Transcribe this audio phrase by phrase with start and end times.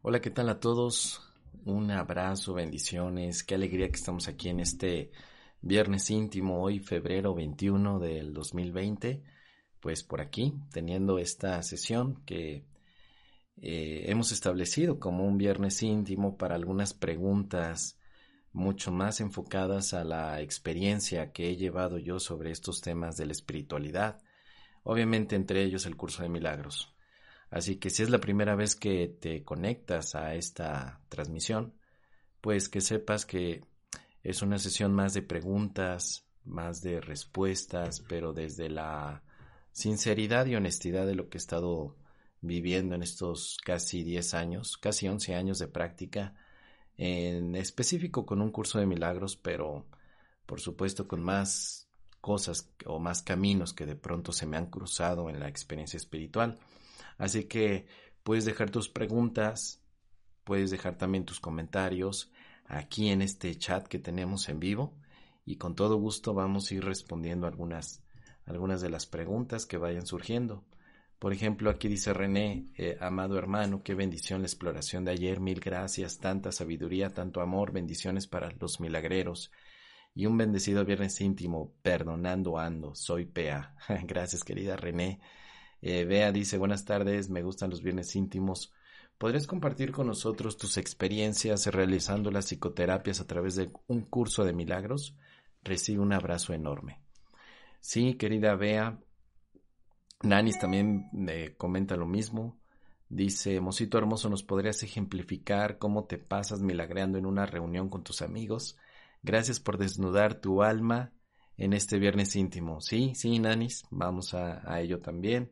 [0.00, 1.20] Hola, ¿qué tal a todos?
[1.64, 5.10] Un abrazo, bendiciones, qué alegría que estamos aquí en este
[5.60, 9.24] viernes íntimo, hoy febrero 21 del 2020,
[9.80, 12.64] pues por aquí, teniendo esta sesión que
[13.60, 17.98] eh, hemos establecido como un viernes íntimo para algunas preguntas
[18.52, 23.32] mucho más enfocadas a la experiencia que he llevado yo sobre estos temas de la
[23.32, 24.22] espiritualidad,
[24.84, 26.94] obviamente entre ellos el curso de milagros.
[27.50, 31.74] Así que si es la primera vez que te conectas a esta transmisión,
[32.40, 33.64] pues que sepas que
[34.22, 39.22] es una sesión más de preguntas, más de respuestas, pero desde la
[39.72, 41.96] sinceridad y honestidad de lo que he estado
[42.40, 46.34] viviendo en estos casi 10 años, casi 11 años de práctica,
[46.96, 49.86] en específico con un curso de milagros, pero
[50.46, 51.88] por supuesto con más
[52.20, 56.58] cosas o más caminos que de pronto se me han cruzado en la experiencia espiritual.
[57.16, 57.86] Así que
[58.22, 59.82] puedes dejar tus preguntas,
[60.44, 62.30] puedes dejar también tus comentarios
[62.66, 64.94] aquí en este chat que tenemos en vivo
[65.44, 68.04] y con todo gusto vamos a ir respondiendo algunas,
[68.44, 70.64] algunas de las preguntas que vayan surgiendo.
[71.18, 75.58] Por ejemplo, aquí dice René, eh, amado hermano, qué bendición la exploración de ayer, mil
[75.58, 79.50] gracias, tanta sabiduría, tanto amor, bendiciones para los milagreros
[80.14, 83.74] y un bendecido viernes íntimo, perdonando ando, soy Pea.
[84.04, 85.20] gracias querida René.
[85.80, 88.72] Eh, Bea dice, buenas tardes, me gustan los viernes íntimos.
[89.16, 94.52] ¿Podrías compartir con nosotros tus experiencias realizando las psicoterapias a través de un curso de
[94.52, 95.16] milagros?
[95.62, 97.00] Recibe un abrazo enorme.
[97.80, 98.98] Sí, querida Bea.
[100.22, 102.60] Nanis también me comenta lo mismo.
[103.08, 108.20] Dice, Mosito Hermoso, ¿nos podrías ejemplificar cómo te pasas milagreando en una reunión con tus
[108.20, 108.76] amigos?
[109.22, 111.12] Gracias por desnudar tu alma
[111.56, 112.80] en este viernes íntimo.
[112.80, 115.50] Sí, sí, Nanis, vamos a ello también.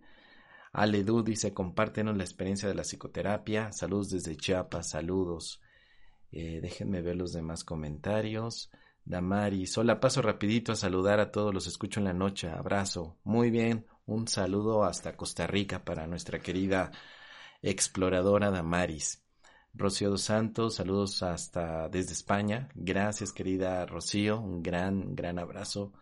[0.78, 3.72] Aledu dice, compártenos la experiencia de la psicoterapia.
[3.72, 5.62] Saludos desde Chiapas, saludos.
[6.31, 8.70] Eh, déjenme ver los demás comentarios.
[9.03, 12.50] Damari, sola paso rapidito a saludar a todos los escucho en la noche.
[12.50, 13.16] Abrazo.
[13.25, 16.92] Muy bien, un saludo hasta Costa Rica para nuestra querida
[17.62, 19.25] exploradora Damaris.
[19.72, 22.69] Rocío dos Santos, saludos hasta desde España.
[22.75, 24.41] Gracias, querida Rocío.
[24.41, 25.94] Un gran, gran abrazo.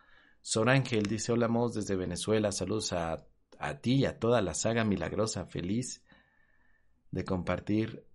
[0.42, 2.50] Sor Ángel dice, hola, Mos desde Venezuela.
[2.50, 3.24] Saludos a
[3.68, 6.02] a ti y a toda la saga milagrosa feliz
[7.10, 8.06] de compartir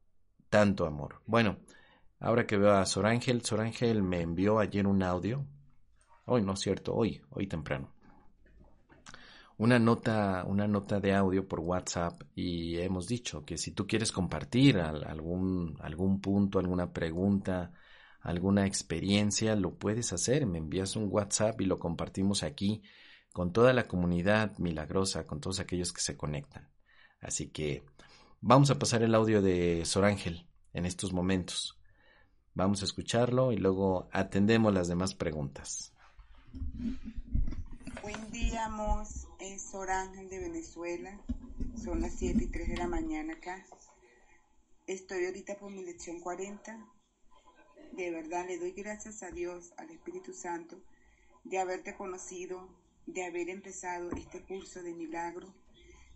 [0.49, 1.21] tanto amor.
[1.25, 1.57] Bueno,
[2.19, 5.45] ahora que veo a Sor Ángel, Sor Ángel me envió ayer un audio,
[6.25, 7.93] hoy no es cierto, hoy, hoy temprano,
[9.57, 14.11] una nota, una nota de audio por WhatsApp y hemos dicho que si tú quieres
[14.11, 17.73] compartir algún, algún punto, alguna pregunta,
[18.21, 22.81] alguna experiencia, lo puedes hacer, me envías un WhatsApp y lo compartimos aquí
[23.39, 26.67] con toda la comunidad milagrosa, con todos aquellos que se conectan.
[27.21, 27.85] Así que
[28.41, 31.79] vamos a pasar el audio de Sor Ángel en estos momentos.
[32.53, 35.93] Vamos a escucharlo y luego atendemos las demás preguntas.
[38.01, 39.29] Buen día, Mos.
[39.39, 41.17] Es Sor Ángel de Venezuela.
[41.81, 43.65] Son las 7 y 3 de la mañana acá.
[44.85, 46.77] Estoy ahorita por mi lección 40.
[47.93, 50.81] De verdad le doy gracias a Dios, al Espíritu Santo,
[51.45, 52.67] de haberte conocido,
[53.13, 55.53] de haber empezado este curso de milagro.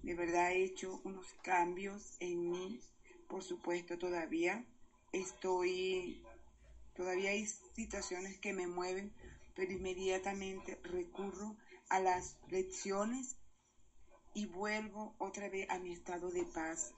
[0.04, 2.80] De verdad he hecho unos cambios en mí.
[3.28, 4.66] Por supuesto, todavía
[5.12, 6.24] estoy,
[6.96, 9.12] todavía hay situaciones que me mueven,
[9.56, 11.58] pero inmediatamente recurro
[11.90, 13.38] a las lecciones
[14.36, 16.94] y vuelvo otra vez a mi estado de paz.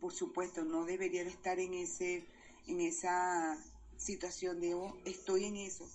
[0.00, 2.26] Por supuesto, no debería estar en ese,
[2.66, 3.58] en esa
[3.98, 5.86] situación de oh, estoy en eso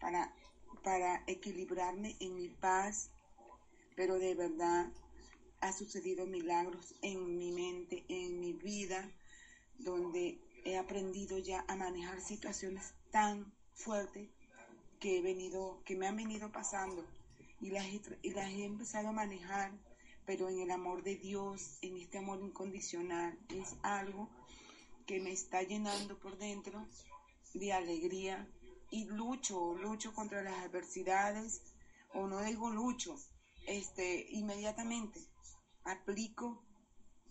[0.00, 0.34] para
[0.82, 3.10] para equilibrarme en mi paz,
[3.96, 4.90] pero de verdad
[5.60, 9.10] ha sucedido milagros en mi mente, en mi vida,
[9.78, 14.28] donde he aprendido ya a manejar situaciones tan fuertes
[15.00, 17.04] que he venido, que me han venido pasando.
[17.60, 17.86] Y las,
[18.22, 19.72] y las he empezado a manejar,
[20.26, 24.28] pero en el amor de Dios, en este amor incondicional, es algo
[25.06, 26.86] que me está llenando por dentro
[27.54, 28.48] de alegría,
[28.92, 31.62] y lucho, lucho contra las adversidades,
[32.12, 33.16] o no digo lucho,
[33.66, 35.18] este, inmediatamente
[35.82, 36.62] aplico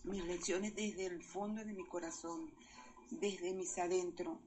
[0.03, 2.51] mis lecciones desde el fondo de mi corazón,
[3.11, 4.41] desde mis adentro,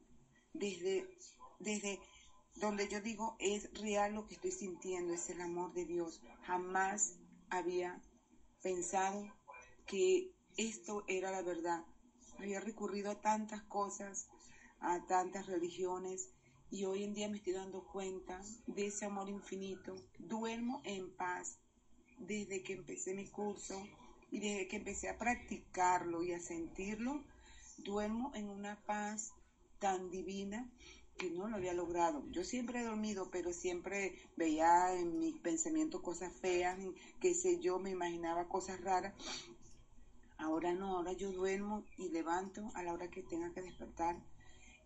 [0.52, 1.08] desde,
[1.60, 2.00] desde
[2.56, 6.20] donde yo digo es real lo que estoy sintiendo, es el amor de Dios.
[6.42, 7.14] Jamás
[7.48, 8.02] había
[8.60, 9.24] pensado
[9.86, 11.84] que esto era la verdad.
[12.38, 14.26] Había recurrido a tantas cosas,
[14.80, 16.33] a tantas religiones,
[16.74, 19.94] y hoy en día me estoy dando cuenta de ese amor infinito.
[20.18, 21.60] Duermo en paz
[22.18, 23.80] desde que empecé mi curso
[24.32, 27.22] y desde que empecé a practicarlo y a sentirlo.
[27.78, 29.34] duermo en una paz
[29.78, 30.68] tan divina
[31.16, 32.24] que no lo había logrado.
[32.32, 36.76] Yo siempre he dormido, pero siempre veía en mi pensamiento cosas feas,
[37.20, 39.14] qué sé yo, me imaginaba cosas raras.
[40.38, 44.16] Ahora no, ahora yo duermo y levanto a la hora que tenga que despertar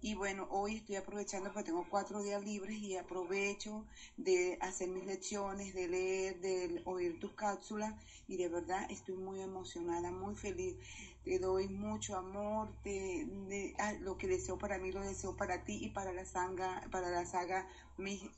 [0.00, 3.84] y bueno, hoy estoy aprovechando porque tengo cuatro días libres y aprovecho
[4.16, 7.94] de hacer mis lecciones, de leer, de oír tus cápsulas
[8.28, 10.76] y de verdad estoy muy emocionada, muy feliz.
[11.24, 15.78] Te doy mucho amor, de, ah, lo que deseo para mí lo deseo para ti
[15.82, 17.66] y para la saga, para la saga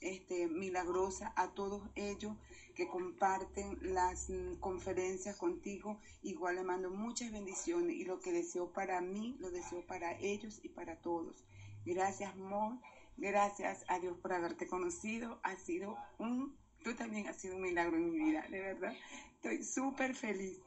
[0.01, 2.33] este, milagrosa, a todos ellos
[2.75, 5.99] que comparten las mm, conferencias contigo.
[6.23, 10.61] Igual le mando muchas bendiciones y lo que deseo para mí lo deseo para ellos
[10.63, 11.50] y para todos.
[11.85, 12.79] Gracias, amor.
[13.17, 15.41] Gracias a Dios por haberte conocido.
[15.43, 18.95] Ha sido un, tú también has sido un milagro en mi vida, de verdad.
[19.35, 20.59] Estoy súper feliz.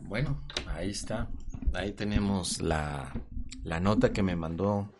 [0.00, 1.28] Bueno, ahí está.
[1.74, 3.12] Ahí tenemos la,
[3.62, 4.94] la nota que me mandó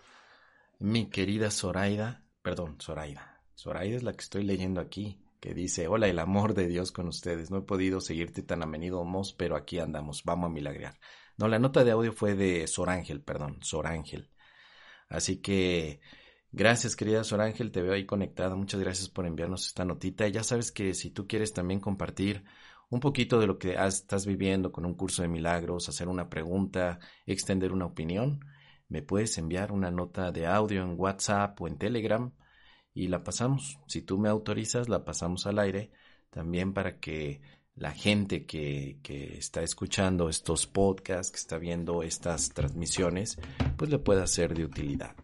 [0.78, 2.24] mi querida Zoraida.
[2.42, 3.42] Perdón, Zoraida.
[3.54, 7.08] Zoraida es la que estoy leyendo aquí, que dice, hola, el amor de Dios con
[7.08, 7.50] ustedes.
[7.50, 10.24] No he podido seguirte tan a menudo, Mos, pero aquí andamos.
[10.24, 10.98] Vamos a milagrear.
[11.38, 14.28] No, la nota de audio fue de Sor Ángel, perdón, Sor Ángel.
[15.08, 16.00] Así que
[16.52, 18.56] gracias, querida Sor Ángel, te veo ahí conectada.
[18.56, 20.26] Muchas gracias por enviarnos esta notita.
[20.28, 22.44] Ya sabes que si tú quieres también compartir
[22.90, 26.98] un poquito de lo que estás viviendo con un curso de milagros, hacer una pregunta,
[27.26, 28.40] extender una opinión,
[28.88, 32.32] me puedes enviar una nota de audio en WhatsApp o en Telegram
[32.94, 33.78] y la pasamos.
[33.86, 35.92] Si tú me autorizas, la pasamos al aire
[36.30, 37.42] también para que
[37.78, 43.38] la gente que, que, está escuchando estos podcasts, que está viendo estas transmisiones,
[43.76, 45.14] pues le pueda ser de utilidad.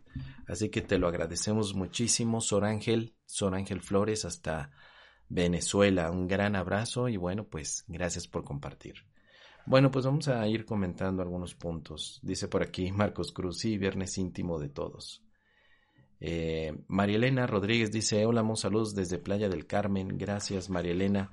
[0.46, 4.70] Así que te lo agradecemos muchísimo, Sor Ángel, Sor Ángel Flores, hasta
[5.28, 6.10] Venezuela.
[6.10, 8.94] Un gran abrazo y bueno, pues gracias por compartir.
[9.66, 12.20] Bueno, pues vamos a ir comentando algunos puntos.
[12.22, 15.22] Dice por aquí Marcos Cruz, sí, viernes íntimo de todos.
[16.20, 20.16] Eh, María Elena Rodríguez dice, hola, saludos desde Playa del Carmen.
[20.18, 21.32] Gracias, María Elena.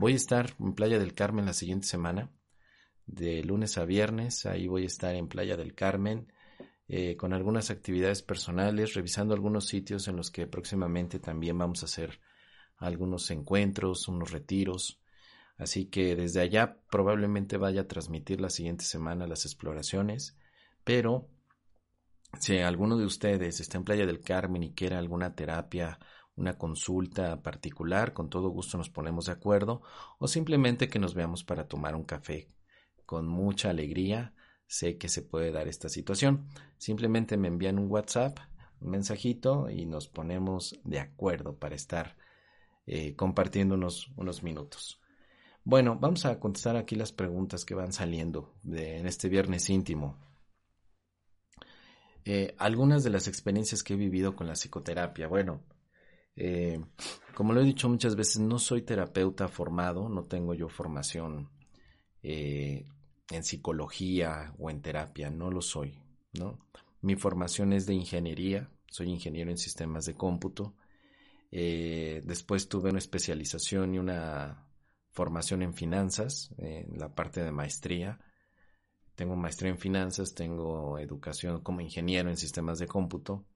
[0.00, 2.30] Voy a estar en Playa del Carmen la siguiente semana,
[3.04, 4.46] de lunes a viernes.
[4.46, 6.32] Ahí voy a estar en Playa del Carmen
[6.88, 11.84] eh, con algunas actividades personales, revisando algunos sitios en los que próximamente también vamos a
[11.84, 12.18] hacer
[12.78, 15.02] algunos encuentros, unos retiros.
[15.58, 20.34] Así que desde allá probablemente vaya a transmitir la siguiente semana las exploraciones,
[20.82, 21.28] pero
[22.38, 25.98] si alguno de ustedes está en Playa del Carmen y quiere alguna terapia
[26.40, 29.82] una consulta particular, con todo gusto nos ponemos de acuerdo,
[30.18, 32.48] o simplemente que nos veamos para tomar un café.
[33.04, 34.34] Con mucha alegría
[34.66, 36.48] sé que se puede dar esta situación.
[36.78, 38.38] Simplemente me envían un WhatsApp,
[38.80, 42.16] un mensajito y nos ponemos de acuerdo para estar
[42.86, 45.00] eh, compartiendo unos, minutos.
[45.62, 50.16] Bueno, vamos a contestar aquí las preguntas que van saliendo en este viernes íntimo.
[52.24, 55.28] Eh, algunas de las experiencias que he vivido con la psicoterapia.
[55.28, 55.62] Bueno,
[56.36, 56.80] eh,
[57.34, 61.50] como lo he dicho muchas veces, no soy terapeuta formado, no tengo yo formación
[62.22, 62.86] eh,
[63.30, 65.98] en psicología o en terapia, no lo soy,
[66.32, 66.58] ¿no?
[67.02, 70.74] Mi formación es de ingeniería, soy ingeniero en sistemas de cómputo.
[71.50, 74.66] Eh, después tuve una especialización y una
[75.10, 78.20] formación en finanzas, en la parte de maestría.
[79.14, 83.46] Tengo maestría en finanzas, tengo educación como ingeniero en sistemas de cómputo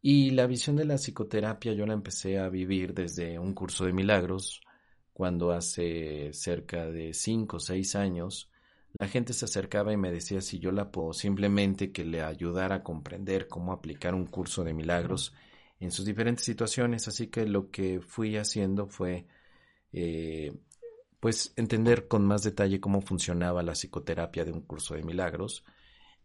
[0.00, 3.92] y la visión de la psicoterapia yo la empecé a vivir desde un curso de
[3.92, 4.60] milagros,
[5.12, 8.50] cuando hace cerca de cinco o seis años
[8.98, 12.76] la gente se acercaba y me decía si yo la puedo simplemente que le ayudara
[12.76, 15.34] a comprender cómo aplicar un curso de milagros
[15.78, 17.06] en sus diferentes situaciones.
[17.06, 19.26] Así que lo que fui haciendo fue
[19.92, 20.52] eh,
[21.20, 25.64] pues entender con más detalle cómo funcionaba la psicoterapia de un curso de milagros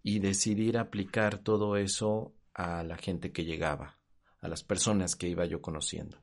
[0.02, 3.98] y decidir aplicar todo eso a la gente que llegaba,
[4.40, 6.18] a las personas que iba yo conociendo.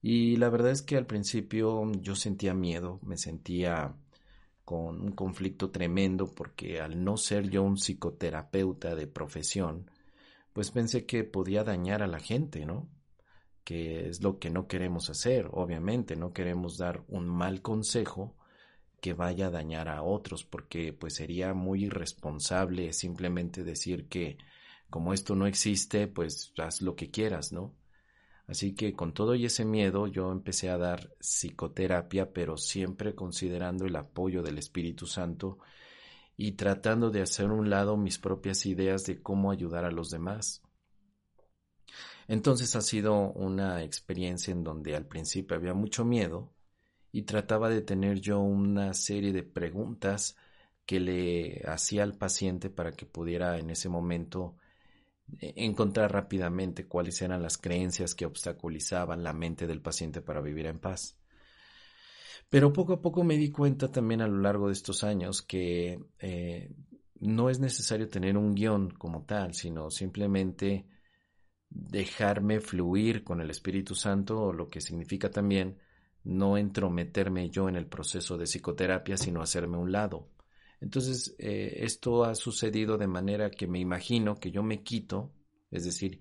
[0.00, 3.94] Y la verdad es que al principio yo sentía miedo, me sentía
[4.64, 9.90] con un conflicto tremendo porque al no ser yo un psicoterapeuta de profesión,
[10.52, 12.88] pues pensé que podía dañar a la gente, ¿no?
[13.64, 18.36] Que es lo que no queremos hacer, obviamente, no queremos dar un mal consejo
[19.00, 24.36] que vaya a dañar a otros, porque pues sería muy irresponsable simplemente decir que
[24.92, 27.74] como esto no existe, pues haz lo que quieras, ¿no?
[28.46, 33.86] Así que con todo y ese miedo yo empecé a dar psicoterapia, pero siempre considerando
[33.86, 35.58] el apoyo del Espíritu Santo
[36.36, 40.60] y tratando de hacer un lado mis propias ideas de cómo ayudar a los demás.
[42.28, 46.52] Entonces ha sido una experiencia en donde al principio había mucho miedo
[47.12, 50.36] y trataba de tener yo una serie de preguntas
[50.84, 54.56] que le hacía al paciente para que pudiera en ese momento
[55.40, 60.78] encontrar rápidamente cuáles eran las creencias que obstaculizaban la mente del paciente para vivir en
[60.78, 61.18] paz.
[62.48, 65.98] Pero poco a poco me di cuenta también a lo largo de estos años que
[66.18, 66.70] eh,
[67.20, 70.86] no es necesario tener un guion como tal, sino simplemente
[71.70, 75.78] dejarme fluir con el Espíritu Santo, lo que significa también
[76.24, 80.28] no entrometerme yo en el proceso de psicoterapia, sino hacerme un lado.
[80.82, 85.30] Entonces, eh, esto ha sucedido de manera que me imagino que yo me quito,
[85.70, 86.20] es decir,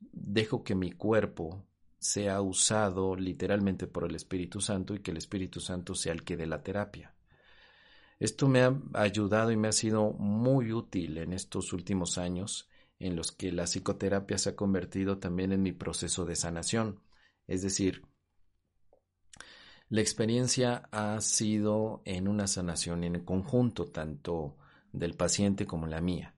[0.00, 1.64] dejo que mi cuerpo
[1.96, 6.36] sea usado literalmente por el Espíritu Santo y que el Espíritu Santo sea el que
[6.36, 7.14] dé la terapia.
[8.18, 13.14] Esto me ha ayudado y me ha sido muy útil en estos últimos años en
[13.14, 16.98] los que la psicoterapia se ha convertido también en mi proceso de sanación.
[17.46, 18.02] Es decir,
[19.88, 24.56] la experiencia ha sido en una sanación en conjunto, tanto
[24.92, 26.34] del paciente como la mía.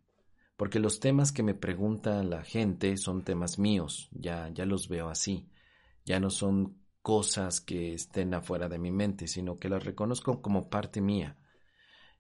[0.57, 5.09] Porque los temas que me pregunta la gente son temas míos, ya, ya los veo
[5.09, 5.49] así.
[6.05, 10.69] Ya no son cosas que estén afuera de mi mente, sino que las reconozco como
[10.69, 11.39] parte mía.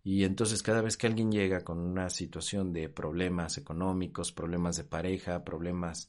[0.02, 4.84] Y entonces cada vez que alguien llega con una situación de problemas económicos, problemas de
[4.84, 6.08] pareja, problemas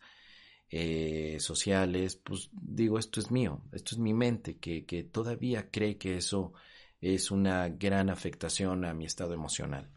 [0.69, 5.97] eh, sociales, pues digo, esto es mío, esto es mi mente, que, que todavía cree
[5.97, 6.53] que eso
[7.01, 9.89] es una gran afectación a mi estado emocional.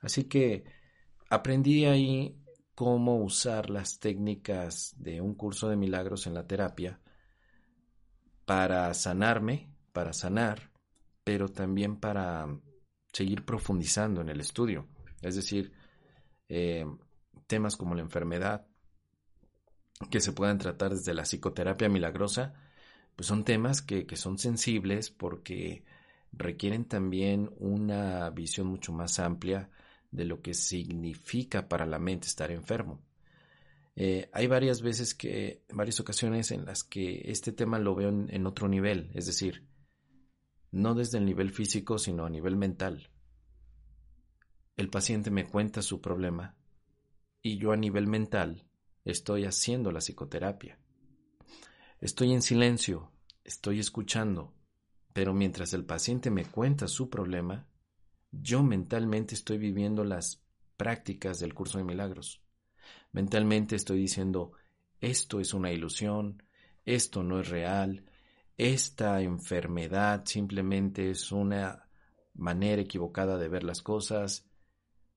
[0.00, 0.64] Así que
[1.30, 2.36] aprendí ahí
[2.74, 7.00] cómo usar las técnicas de un curso de milagros en la terapia
[8.44, 10.72] para sanarme, para sanar,
[11.24, 12.46] pero también para
[13.12, 14.88] seguir profundizando en el estudio.
[15.20, 15.72] Es decir,
[16.48, 16.84] eh,
[17.46, 18.66] temas como la enfermedad,
[20.10, 22.54] que se puedan tratar desde la psicoterapia milagrosa,
[23.16, 25.84] pues son temas que, son sensibles porque
[26.32, 29.70] requieren también una visión mucho más amplia
[30.10, 33.02] de lo que significa para la mente estar enfermo.
[33.94, 38.46] Eh, hay varias veces que, varias ocasiones en las que este tema lo veo en,
[38.46, 39.66] otro nivel, es decir,
[40.70, 43.10] no desde el nivel físico, sino a nivel mental.
[44.76, 46.56] El paciente me cuenta su problema
[47.42, 48.64] y yo a nivel mental
[49.04, 50.78] estoy haciendo la psicoterapia.
[52.00, 53.12] Estoy en silencio,
[53.44, 54.54] estoy escuchando,
[55.12, 57.68] pero mientras el paciente me cuenta su problema,
[58.30, 60.42] yo mentalmente estoy viviendo las
[60.76, 62.42] prácticas del curso de milagros.
[63.12, 64.52] Mentalmente estoy diciendo,
[65.00, 66.42] esto es una ilusión,
[66.84, 68.04] esto no es real,
[68.56, 71.88] esta enfermedad simplemente es una
[72.34, 74.48] manera equivocada de ver las cosas,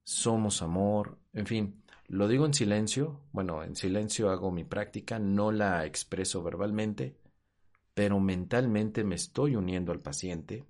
[0.03, 5.51] somos amor, en fin, lo digo en silencio, bueno, en silencio hago mi práctica, no
[5.51, 7.17] la expreso verbalmente,
[7.93, 10.65] pero mentalmente me estoy uniendo al paciente.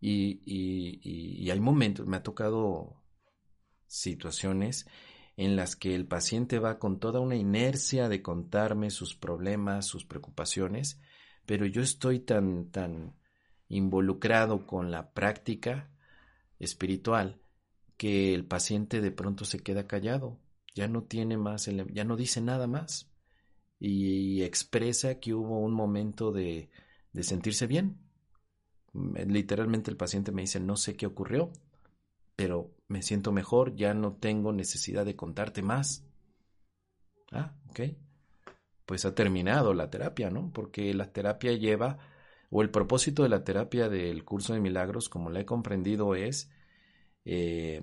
[0.00, 2.96] Y, y, hay momentos, me ha tocado
[3.86, 4.88] situaciones
[5.36, 10.04] en las que el paciente va con toda una inercia de contarme sus problemas, sus
[10.04, 11.00] preocupaciones,
[11.46, 13.14] pero yo estoy tan, tan
[13.68, 15.92] involucrado con la práctica
[16.58, 17.41] espiritual
[17.96, 20.38] que el paciente de pronto se queda callado,
[20.74, 23.10] ya no tiene más, ya no dice nada más
[23.78, 26.70] y expresa que hubo un momento de,
[27.12, 27.98] de sentirse bien.
[28.92, 31.50] Literalmente el paciente me dice, no sé qué ocurrió,
[32.36, 36.04] pero me siento mejor, ya no tengo necesidad de contarte más.
[37.32, 37.80] Ah, ok.
[38.86, 40.50] Pues ha terminado la terapia, ¿no?
[40.52, 41.98] Porque la terapia lleva,
[42.50, 46.50] o el propósito de la terapia del curso de milagros, como la he comprendido, es
[47.24, 47.82] eh,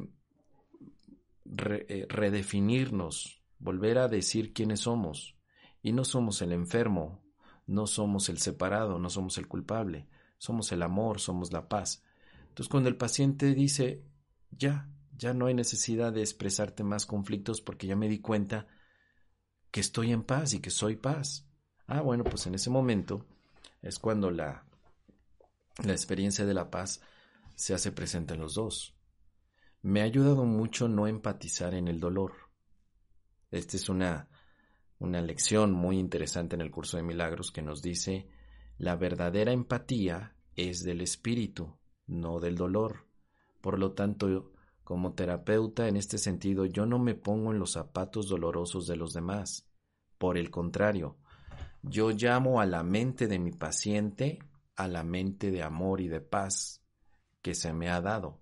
[1.46, 5.36] eh, redefinirnos, volver a decir quiénes somos.
[5.82, 7.24] Y no somos el enfermo,
[7.66, 12.04] no somos el separado, no somos el culpable, somos el amor, somos la paz.
[12.50, 14.04] Entonces cuando el paciente dice,
[14.52, 18.68] ya, ya no hay necesidad de expresarte más conflictos porque ya me di cuenta
[19.72, 21.48] que estoy en paz y que soy paz.
[21.88, 23.26] Ah, bueno, pues en ese momento
[23.82, 24.66] es cuando la,
[25.84, 27.02] la experiencia de la paz
[27.56, 28.99] se hace presente en los dos.
[29.82, 32.34] Me ha ayudado mucho no empatizar en el dolor.
[33.50, 34.30] Esta es una,
[35.00, 38.28] una lección muy interesante en el curso de milagros que nos dice
[38.78, 43.08] la verdadera empatía es del espíritu, no del dolor.
[43.60, 44.54] Por lo tanto,
[44.86, 49.14] como terapeuta en este sentido, yo no me pongo en los zapatos dolorosos de los
[49.14, 49.68] demás.
[50.18, 51.18] Por el contrario,
[51.82, 54.40] yo llamo a la mente de mi paciente
[54.78, 56.82] a la mente de amor y de paz
[57.42, 58.40] que se me ha dado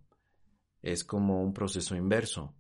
[0.82, 2.54] es como un proceso inverso.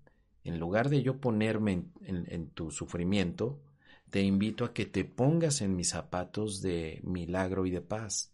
[0.43, 3.61] En lugar de yo ponerme en, tu sufrimiento,
[4.09, 8.33] te invito a que te pongas en mis zapatos de milagro y de paz.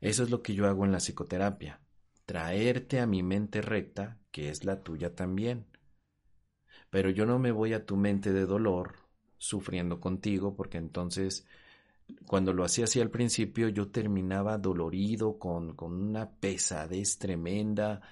[0.00, 1.80] Eso es lo que yo hago en la psicoterapia,
[2.26, 5.66] traerte a mi mente recta, que es la tuya también.
[6.90, 8.96] Pero yo no me voy a tu mente de dolor
[9.38, 11.46] sufriendo contigo, porque entonces
[12.26, 18.02] cuando lo hacía así al principio yo terminaba dolorido, con, con una pesadez tremenda,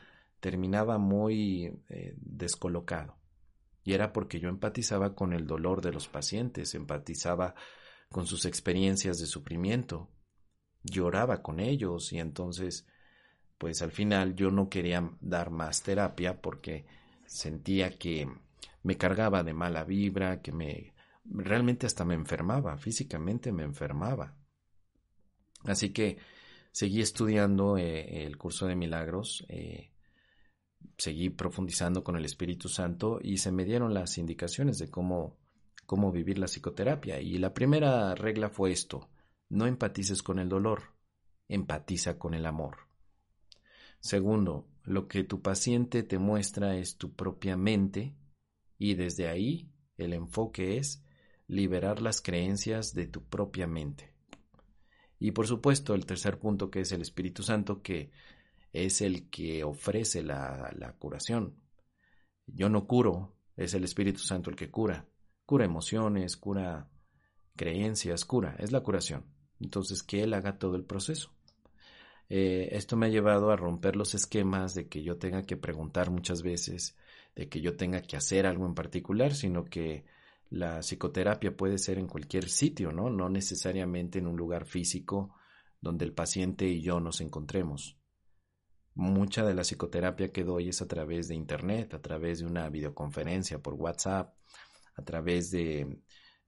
[0.43, 3.17] terminaba muy eh, descolocado.
[3.85, 7.55] Y era porque yo empatizaba con el dolor de los pacientes, empatizaba
[8.09, 10.11] con sus experiencias de sufrimiento,
[10.83, 12.89] lloraba con ellos y entonces,
[13.57, 16.87] pues al final yo no quería dar más terapia porque
[17.25, 18.29] sentía que
[18.83, 20.93] me cargaba de mala vibra, que me
[21.25, 24.37] realmente hasta me enfermaba, físicamente me enfermaba.
[25.63, 26.19] Así que
[26.73, 29.92] seguí estudiando eh, el curso de milagros, eh,
[30.99, 35.39] seguí profundizando con el Espíritu Santo y se me dieron las indicaciones de cómo,
[35.87, 37.21] cómo vivir la psicoterapia.
[37.21, 39.11] Y la primera regla fue esto,
[39.49, 40.95] no empatices con el dolor,
[41.49, 42.89] empatiza con el amor.
[44.01, 48.17] Segundo, lo que tu paciente te muestra es tu propia mente
[48.79, 51.05] y desde ahí el enfoque es
[51.47, 54.13] liberar las creencias de tu propia mente.
[55.19, 58.11] Y por supuesto, el tercer punto que es el Espíritu Santo, que
[58.73, 61.57] es el que ofrece la, curación.
[62.47, 65.09] Yo no curo, es el Espíritu Santo el que cura.
[65.47, 66.91] Cura emociones, cura
[67.57, 69.25] creencias, cura, es la curación.
[69.61, 71.33] Entonces, que Él haga todo el proceso.
[72.29, 76.11] Eh, esto me ha llevado a romper los esquemas de que yo tenga que preguntar
[76.11, 76.97] muchas veces,
[77.37, 80.05] de que yo tenga que hacer algo en particular, sino que
[80.49, 83.11] la psicoterapia puede ser en cualquier sitio, ¿no?
[83.11, 85.35] No necesariamente en un lugar físico
[85.81, 88.02] donde el paciente y yo nos encontremos.
[88.95, 92.69] Mucha de la psicoterapia que doy es a través de Internet, a través de una
[92.69, 94.35] videoconferencia por WhatsApp,
[94.95, 96.03] a través de,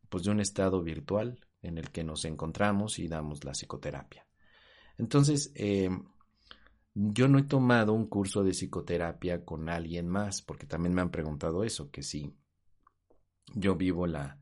[0.09, 4.27] pues, de un estado virtual en el que nos encontramos y damos la psicoterapia.
[4.99, 5.89] Entonces, eh,
[6.95, 11.11] yo no he tomado un curso de psicoterapia con alguien más, porque también me han
[11.11, 12.37] preguntado eso, que sí
[13.53, 14.39] yo vivo la,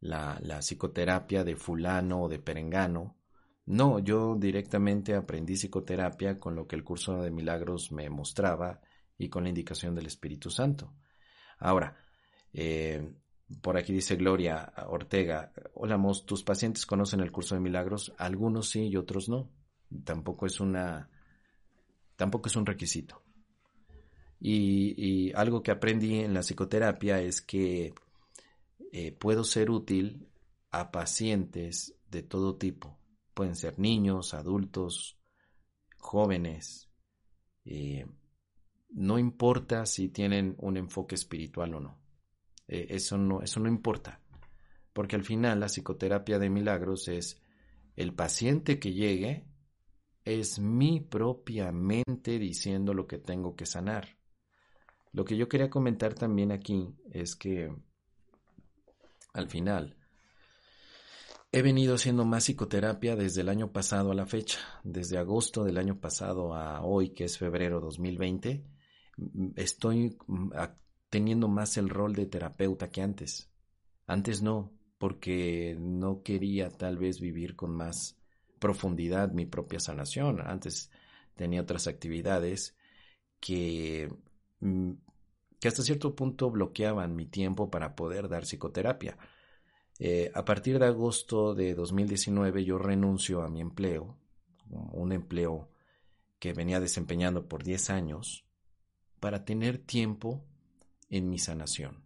[0.00, 3.16] la, la psicoterapia de fulano o de perengano.
[3.72, 8.82] No, yo directamente aprendí psicoterapia con lo que el curso de milagros me mostraba
[9.16, 10.92] y con la indicación del Espíritu Santo.
[11.58, 11.96] Ahora,
[12.52, 13.14] eh,
[13.62, 18.12] por aquí dice Gloria Ortega, hola Mos, ¿tus pacientes conocen el curso de milagros?
[18.18, 19.50] Algunos sí y otros no.
[20.04, 21.08] Tampoco es una,
[22.16, 23.22] tampoco es un requisito.
[24.38, 27.94] Y, algo que aprendí en la psicoterapia es que
[28.92, 30.28] eh, puedo ser útil
[30.70, 32.98] a pacientes de todo tipo.
[33.34, 35.18] Pueden ser niños, adultos,
[35.98, 36.90] jóvenes.
[37.64, 38.06] Eh,
[38.90, 41.98] no importa si tienen un enfoque espiritual o no.
[42.68, 43.42] Eh, eso no.
[43.42, 44.20] Eso no importa.
[44.92, 47.40] Porque al final la psicoterapia de milagros es
[47.96, 49.46] el paciente que llegue
[50.24, 54.16] es mi propia mente diciendo lo que tengo que sanar.
[55.12, 57.74] Lo que yo quería comentar también aquí es que
[59.34, 59.96] al final.
[61.54, 65.76] He venido haciendo más psicoterapia desde el año pasado a la fecha, desde agosto del
[65.76, 68.64] año pasado a hoy, que es febrero 2020.
[69.56, 70.50] Estoy mm,
[71.10, 73.50] teniendo más el rol de terapeuta que antes.
[74.06, 78.16] Antes no, porque no quería tal vez vivir con más
[78.58, 80.40] profundidad mi propia sanación.
[80.40, 80.90] Antes
[81.34, 82.78] tenía otras actividades
[83.40, 84.10] que
[84.60, 84.92] mm,
[85.60, 89.18] que hasta cierto punto bloqueaban mi tiempo para poder dar psicoterapia.
[90.04, 94.18] Eh, a partir de agosto de 2019 yo renuncio a mi empleo,
[94.68, 95.70] un empleo
[96.40, 98.44] que venía desempeñando por 10 años,
[99.20, 100.44] para tener tiempo
[101.08, 102.02] en mi sanación.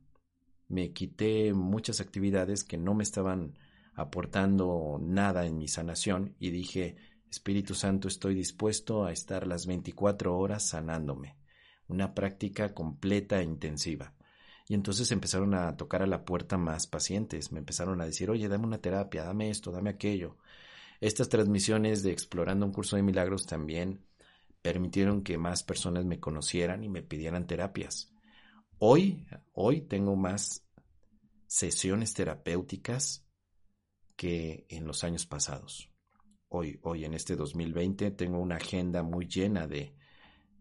[0.68, 3.58] Me quité muchas actividades que no me estaban
[3.94, 6.96] aportando nada en mi sanación y dije,
[7.30, 11.38] Espíritu Santo, estoy dispuesto a estar las 24 horas sanándome
[11.88, 14.12] una práctica completa e intensiva.
[14.68, 18.48] Y entonces empezaron a tocar a la puerta más pacientes, me empezaron a decir, oye,
[18.48, 20.36] dame una terapia, dame esto, dame aquello.
[21.00, 24.04] Estas transmisiones de Explorando un curso de milagros también
[24.62, 28.12] permitieron que más personas me conocieran y me pidieran terapias.
[28.78, 30.66] Hoy, hoy tengo más
[31.46, 33.24] sesiones terapéuticas
[34.16, 35.90] que en los años pasados.
[36.48, 39.95] Hoy, hoy en este 2020 tengo una agenda muy llena de,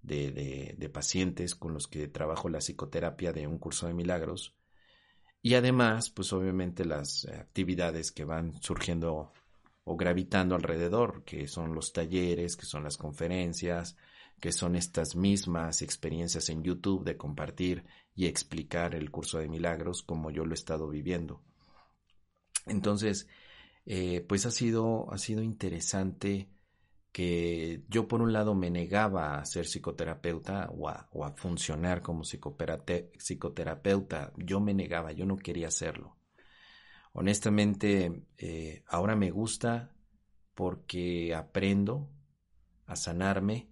[0.05, 4.55] de, pacientes con los que trabajo la psicoterapia de un curso de milagros.
[5.41, 9.31] Y además, pues obviamente las actividades que van surgiendo
[9.83, 13.95] o gravitando alrededor, que son los talleres, que son las conferencias,
[14.39, 20.01] que son estas mismas experiencias en YouTube de compartir y explicar el curso de milagros
[20.01, 21.41] como yo lo he estado viviendo.
[22.65, 23.27] Entonces,
[23.85, 26.49] eh, pues ha sido, ha sido interesante
[27.15, 34.33] que yo por un lado me negaba a ser psicoterapeuta o a, funcionar como psicoterapeuta,
[34.35, 36.17] yo me negaba, yo no quería hacerlo.
[37.13, 39.95] Honestamente, eh, ahora me gusta
[40.55, 42.11] porque aprendo
[42.85, 43.69] a sanarme,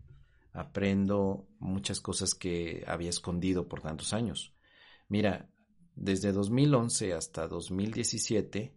[0.54, 4.56] aprendo muchas cosas que había escondido por tantos años.
[5.10, 5.50] Mira,
[5.96, 8.74] desde 2011 hasta 2017,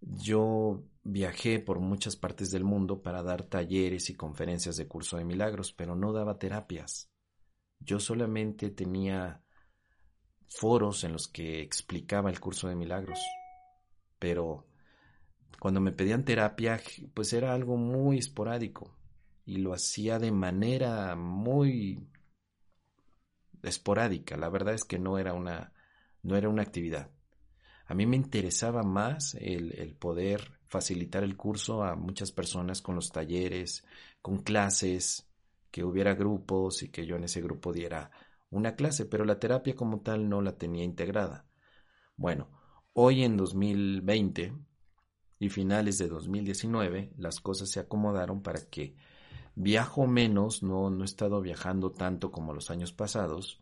[0.00, 5.24] yo viajé por muchas partes del mundo para dar talleres y conferencias de curso de
[5.24, 7.10] milagros, pero no daba terapias.
[7.78, 9.42] Yo solamente tenía
[10.46, 13.18] foros en los que explicaba el curso de milagros,
[14.18, 14.66] pero
[15.58, 16.80] cuando me pedían terapia,
[17.14, 18.96] pues era algo muy esporádico
[19.44, 22.08] y lo hacía de manera muy
[23.62, 24.36] esporádica.
[24.36, 25.72] La verdad es que no era una,
[26.22, 27.10] no era una actividad.
[27.86, 32.94] A mí me interesaba más el, el poder facilitar el curso a muchas personas con
[32.94, 33.84] los talleres,
[34.22, 35.28] con clases,
[35.72, 38.12] que hubiera grupos y que yo en ese grupo diera
[38.50, 41.44] una clase, pero la terapia como tal no la tenía integrada.
[42.16, 42.48] Bueno,
[42.92, 44.54] hoy en 2020
[45.40, 48.94] y finales de 2019 las cosas se acomodaron para que
[49.56, 53.60] viajo menos, no, no he estado viajando tanto como los años pasados,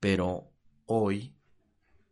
[0.00, 0.50] pero
[0.86, 1.36] hoy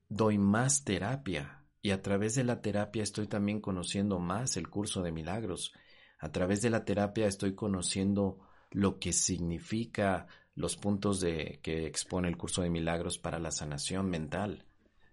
[0.09, 5.03] doy más terapia y a través de la terapia estoy también conociendo más el curso
[5.03, 5.73] de milagros.
[6.19, 8.39] A través de la terapia estoy conociendo
[8.71, 14.11] lo que significa los puntos de que expone el curso de milagros para la sanación
[14.11, 14.67] mental.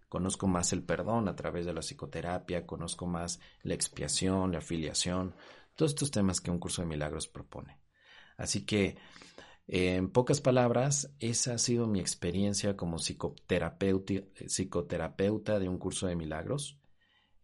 [0.10, 5.36] Conozco más el perdón a través de la psicoterapia, conozco más la expiación, la afiliación,
[5.76, 7.80] todos estos temas que un curso de milagros propone.
[8.38, 8.98] Así que,
[9.68, 14.14] en pocas palabras, esa ha sido mi experiencia como psicoterapeuta,
[14.48, 16.80] psicoterapeuta de un curso de milagros.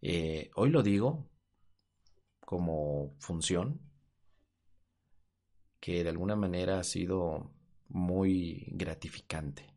[0.00, 1.28] Eh, hoy lo digo
[2.40, 3.80] como función,
[5.80, 7.52] que de alguna manera ha sido
[7.88, 9.74] muy gratificante.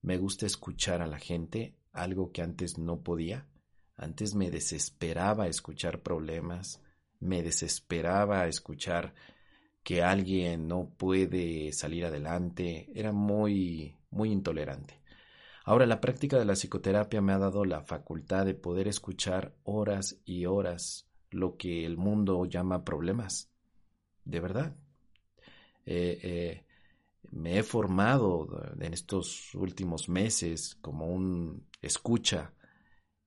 [0.00, 3.48] Me gusta escuchar a la gente, algo que antes no podía.
[3.96, 6.80] Antes me desesperaba escuchar problemas,
[7.18, 9.14] me desesperaba escuchar
[9.84, 15.00] que alguien no puede salir adelante, era muy, muy intolerante.
[15.64, 20.20] Ahora la práctica de la psicoterapia me ha dado la facultad de poder escuchar horas
[20.24, 23.50] y horas lo que el mundo llama problemas.
[24.24, 24.74] De verdad.
[25.86, 26.64] Eh, eh,
[27.30, 28.48] me he formado
[28.80, 32.54] en estos últimos meses como un escucha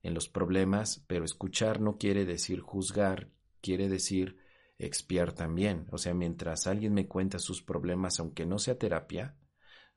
[0.01, 3.29] en los problemas, pero escuchar no quiere decir juzgar,
[3.61, 4.37] quiere decir
[4.79, 5.87] expiar también.
[5.91, 9.35] O sea, mientras alguien me cuenta sus problemas, aunque no sea terapia,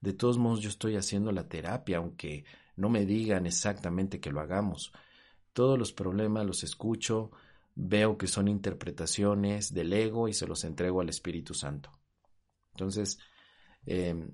[0.00, 2.44] de todos modos yo estoy haciendo la terapia, aunque
[2.76, 4.92] no me digan exactamente que lo hagamos.
[5.52, 7.30] Todos los problemas los escucho,
[7.74, 11.90] veo que son interpretaciones del ego y se los entrego al Espíritu Santo.
[12.72, 13.18] Entonces,
[13.84, 14.32] em,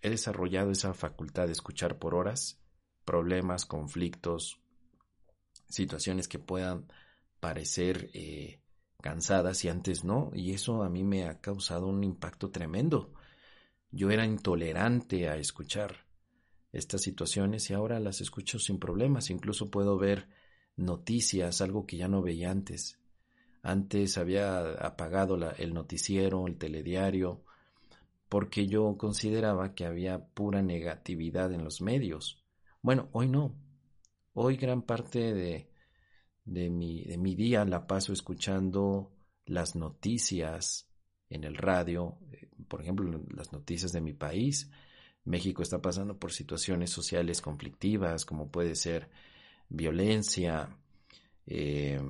[0.00, 2.60] he desarrollado esa facultad de escuchar por horas
[3.04, 4.60] problemas, conflictos,
[5.68, 6.90] situaciones que puedan
[7.40, 8.60] parecer eh,
[9.04, 13.12] cansadas y antes no, y eso a mí me ha causado un impacto tremendo.
[13.90, 16.06] Yo era intolerante a escuchar
[16.72, 20.30] estas situaciones y ahora las escucho sin problemas, incluso puedo ver
[20.76, 22.98] noticias, algo que ya no veía antes.
[23.62, 27.44] Antes había apagado el noticiero, el telediario,
[28.30, 32.42] porque yo consideraba que había pura negatividad en los medios.
[32.80, 33.54] Bueno, hoy no.
[34.32, 35.68] Hoy gran parte de,
[36.44, 39.12] de, mi, de mi día la paso escuchando
[39.46, 40.88] las noticias
[41.28, 44.70] en el radio, eh, por ejemplo, las noticias de mi país.
[45.24, 49.08] México está pasando por situaciones sociales conflictivas, como puede ser
[49.68, 50.76] violencia,
[51.46, 52.00] eh,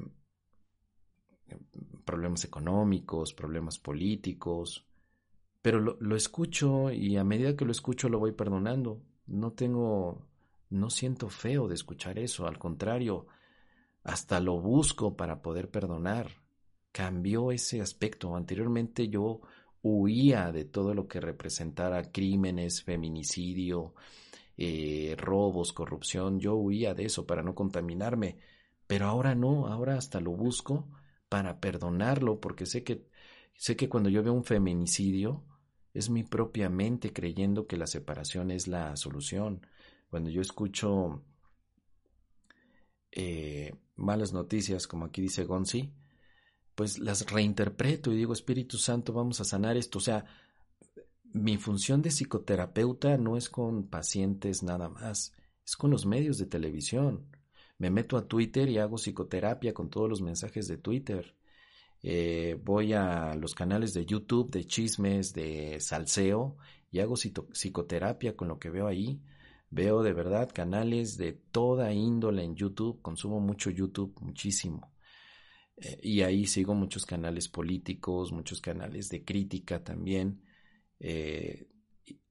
[2.05, 4.87] problemas económicos, problemas políticos,
[5.63, 9.01] pero lo, lo, escucho y a medida que lo escucho lo voy perdonando.
[9.27, 10.27] No tengo
[10.71, 13.27] no siento feo de escuchar eso, al contrario,
[14.05, 16.31] hasta lo busco para poder perdonar.
[16.93, 18.37] Cambió ese aspecto.
[18.37, 19.41] Anteriormente yo
[19.83, 23.95] huía de todo lo que representara crímenes, feminicidio,
[24.57, 26.39] eh, robos, corrupción.
[26.39, 28.39] Yo huía de eso para no contaminarme.
[28.87, 30.89] Pero ahora no, ahora hasta lo busco
[31.29, 33.09] para perdonarlo, porque sé que,
[33.57, 35.43] sé que cuando yo veo un feminicidio,
[35.95, 39.67] es mi propia mente creyendo que la separación es la solución
[40.11, 41.25] cuando yo escucho
[43.11, 45.93] eh, malas noticias, como aquí dice Gonzi,
[46.75, 49.99] pues las reinterpreto y digo, Espíritu Santo, vamos a sanar esto.
[49.99, 50.25] O sea,
[51.33, 55.33] mi función de psicoterapeuta no es con pacientes nada más,
[55.65, 57.27] es con los medios de televisión.
[57.79, 61.37] Me meto a Twitter y hago psicoterapia con todos los mensajes de Twitter.
[62.03, 66.57] eh, voy a los canales de YouTube de chismes, de salseo
[66.91, 69.21] y hago psicoterapia con lo que veo ahí.
[69.75, 74.95] Veo de verdad canales de toda índole en YouTube, consumo mucho YouTube, muchísimo.
[75.77, 80.43] Eh, y ahí sigo muchos canales políticos, muchos canales de crítica también.
[81.01, 81.67] Eh,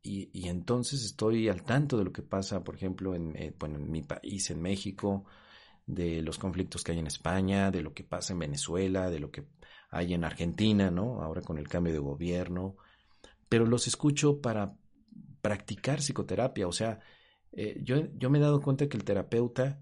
[0.02, 4.50] y, entonces estoy al tanto de lo que pasa, por ejemplo, en, en mi país,
[4.50, 5.26] en México,
[5.86, 9.32] de los conflictos que hay en España, de lo que pasa en Venezuela, de lo
[9.32, 9.46] que
[9.90, 11.22] hay en Argentina, ¿no?
[11.22, 12.78] Ahora con el cambio de gobierno.
[13.50, 14.78] Pero los escucho para
[15.42, 16.68] practicar psicoterapia.
[16.68, 17.02] O sea,
[17.54, 19.80] eh, yo, yo me he dado cuenta que el terapeuta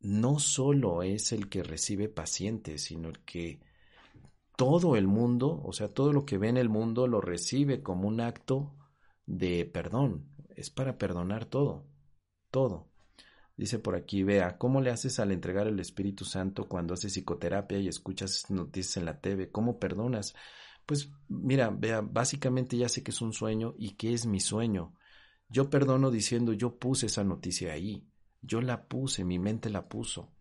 [0.00, 3.60] no solo es el que recibe pacientes, sino el que
[4.56, 8.06] todo el mundo, o sea, todo lo que ve en el mundo lo recibe como
[8.08, 8.76] un acto
[9.26, 10.28] de perdón.
[10.56, 11.86] Es para perdonar todo,
[12.50, 12.88] todo.
[13.56, 17.78] Dice por aquí, vea, ¿cómo le haces al entregar el Espíritu Santo cuando haces psicoterapia
[17.78, 19.50] y escuchas noticias en la TV?
[19.50, 20.34] ¿Cómo perdonas?
[20.86, 24.94] Pues mira, vea, básicamente ya sé que es un sueño y que es mi sueño.
[25.48, 28.08] Yo perdono diciendo, yo puse esa noticia ahí,
[28.40, 30.32] yo la puse, mi mente la puso.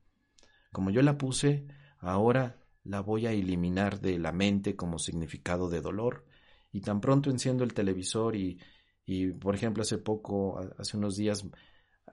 [0.72, 1.68] Como yo la puse,
[2.00, 6.26] ahora la voy a eliminar de la mente como significado de dolor.
[6.72, 8.60] Y tan pronto enciendo el televisor y,
[9.06, 11.46] y por ejemplo, hace poco, hace unos días,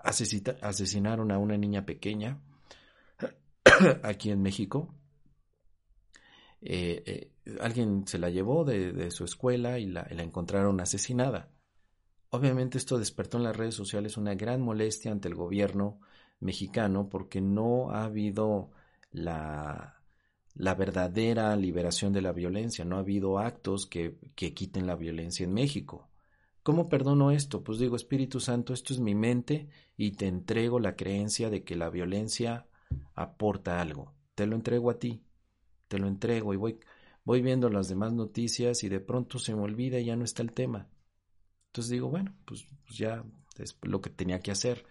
[0.03, 2.41] asesinaron a una niña pequeña
[4.03, 4.95] aquí en México.
[6.63, 11.51] Eh, eh, alguien se la llevó de, su escuela y la, encontraron asesinada.
[12.31, 16.01] Obviamente esto despertó en las redes sociales una gran molestia ante el gobierno
[16.39, 18.71] mexicano porque no ha habido
[19.11, 20.01] la,
[20.55, 25.45] la verdadera liberación de la violencia, no ha habido actos que, que quiten la violencia
[25.45, 26.09] en México.
[26.63, 27.65] ¿Cómo perdono esto?
[27.65, 31.75] Pues digo, Espíritu Santo, esto es mi mente y te entrego la creencia de que
[31.75, 32.67] la violencia
[33.15, 34.15] aporta algo.
[34.35, 35.23] Te lo entrego a ti,
[35.89, 36.79] te lo entrego y voy,
[37.25, 40.43] voy viendo las demás noticias y de pronto se me olvida y ya no está
[40.43, 40.89] el tema.
[41.71, 43.25] Entonces digo, bueno, pues, pues ya
[43.59, 44.85] es lo que tenía que hacer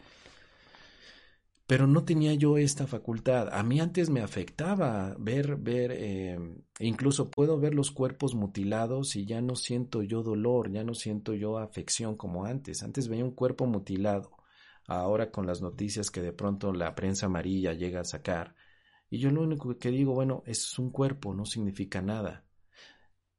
[1.69, 3.49] pero no tenía yo esta facultad.
[3.53, 6.35] A mí antes me afectaba ver, ver, eh,
[6.79, 11.35] incluso puedo ver los cuerpos mutilados y ya no siento yo dolor, ya no siento
[11.35, 12.81] yo afección como antes.
[12.81, 14.31] Antes veía un cuerpo mutilado,
[14.87, 18.55] ahora con las noticias que de pronto la prensa amarilla llega a sacar.
[19.11, 22.48] Y yo lo único que digo, bueno, es un cuerpo, no significa nada.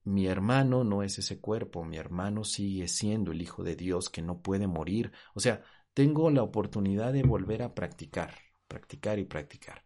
[0.05, 4.23] Mi hermano no es ese cuerpo, mi hermano sigue siendo el Hijo de Dios que
[4.23, 5.13] no puede morir.
[5.35, 8.35] O sea, tengo la oportunidad de volver a practicar,
[8.67, 9.85] practicar y practicar.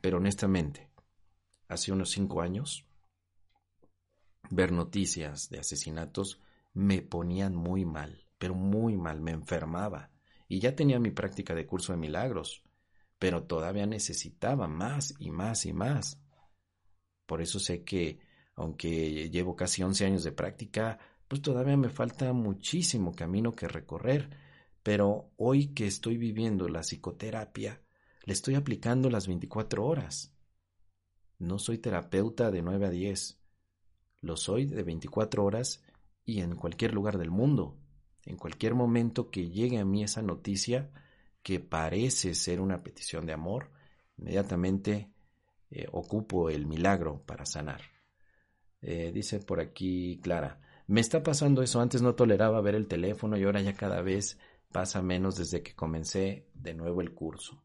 [0.00, 0.90] Pero honestamente,
[1.68, 2.86] hace unos cinco años,
[4.50, 6.40] ver noticias de asesinatos
[6.72, 10.10] me ponían muy mal, pero muy mal, me enfermaba.
[10.48, 12.62] Y ya tenía mi práctica de curso de milagros,
[13.18, 16.20] pero todavía necesitaba más y más y más.
[17.26, 18.20] Por eso sé que,
[18.58, 24.28] aunque llevo casi 11 años de práctica, pues todavía me falta muchísimo camino que recorrer
[24.88, 27.82] pero hoy que estoy viviendo la psicoterapia,
[28.24, 30.34] le estoy aplicando las 24 horas.
[31.38, 33.38] No soy terapeuta de 9 a 10.
[34.22, 35.84] Lo soy de 24 horas
[36.24, 37.78] y en cualquier lugar del mundo.
[38.24, 40.90] En cualquier momento que llegue a mí esa noticia
[41.42, 43.70] que parece ser una petición de amor,
[44.16, 45.12] inmediatamente
[45.70, 47.97] eh, ocupo el milagro para sanar.
[48.80, 53.36] Eh, dice por aquí Clara, me está pasando eso, antes no toleraba ver el teléfono
[53.36, 54.38] y ahora ya cada vez
[54.72, 57.62] pasa menos desde que comencé de nuevo el curso.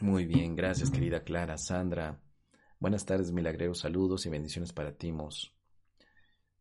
[0.00, 1.56] Muy bien, gracias querida Clara.
[1.56, 2.20] Sandra,
[2.80, 5.56] buenas tardes milagreros, saludos y bendiciones para ti, Mos.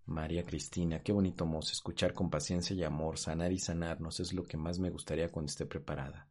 [0.06, 4.43] María Cristina, qué bonito, Mos, escuchar con paciencia y amor, sanar y sanarnos es lo
[4.43, 6.30] que más me gustaría cuando esté preparada.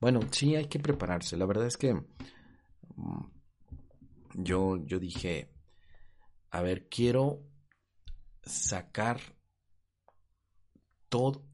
[0.00, 1.36] Bueno, sí, hay que prepararse.
[1.36, 3.24] La verdad es que mm,
[4.38, 5.50] yo, yo dije,
[6.50, 7.42] a ver, quiero
[8.42, 9.20] sacar
[11.08, 11.44] todo,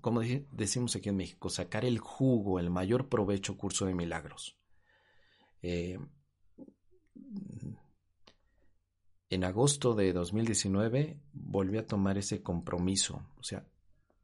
[0.00, 4.58] como decimos aquí en México, sacar el jugo, el mayor provecho curso de milagros.
[5.62, 5.98] Eh,
[9.30, 13.66] en agosto de 2019 volví a tomar ese compromiso, o sea,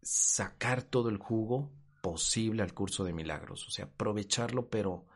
[0.02, 1.70] sacar todo el jugo
[2.02, 5.06] posible al curso de milagros, o sea, aprovecharlo, pero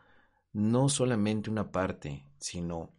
[0.53, 2.95] no solamente una parte, sino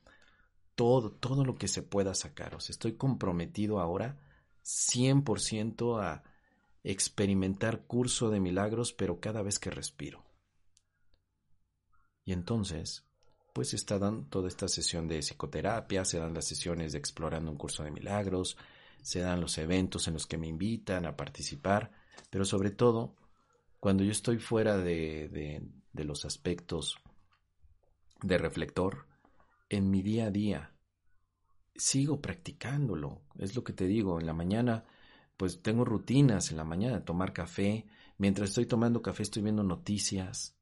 [0.75, 2.55] todo, todo lo que se pueda sacar.
[2.55, 4.19] O estoy comprometido ahora
[4.63, 6.23] 100% a
[6.83, 10.25] experimentar curso de milagros, pero cada vez que respiro.
[12.25, 13.05] Y entonces,
[13.53, 17.57] pues está dando toda esta sesión de psicoterapia, se dan las sesiones de explorando un
[17.57, 18.57] curso de milagros,
[19.01, 21.91] se dan los eventos en los que me invitan a participar,
[22.29, 23.15] pero sobre todo,
[23.79, 25.61] cuando yo estoy fuera de,
[25.91, 27.02] de los aspectos
[28.23, 29.05] de reflector
[29.69, 30.71] en mi día a día.
[31.75, 34.85] Sigo practicándolo, es lo que te digo, en la mañana
[35.37, 37.85] pues tengo rutinas en la mañana, tomar café,
[38.17, 40.55] mientras estoy tomando café estoy viendo noticias,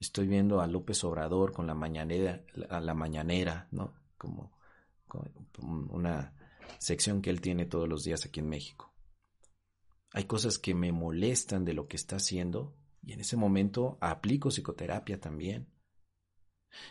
[0.00, 3.94] estoy viendo a López Obrador con la mañanera, a la mañanera, ¿no?
[4.16, 4.56] Como,
[5.90, 6.34] una
[6.78, 8.92] sección que él tiene todos los días aquí en México.
[10.12, 14.50] Hay cosas que me molestan de lo que está haciendo y en ese momento aplico
[14.50, 15.68] psicoterapia también.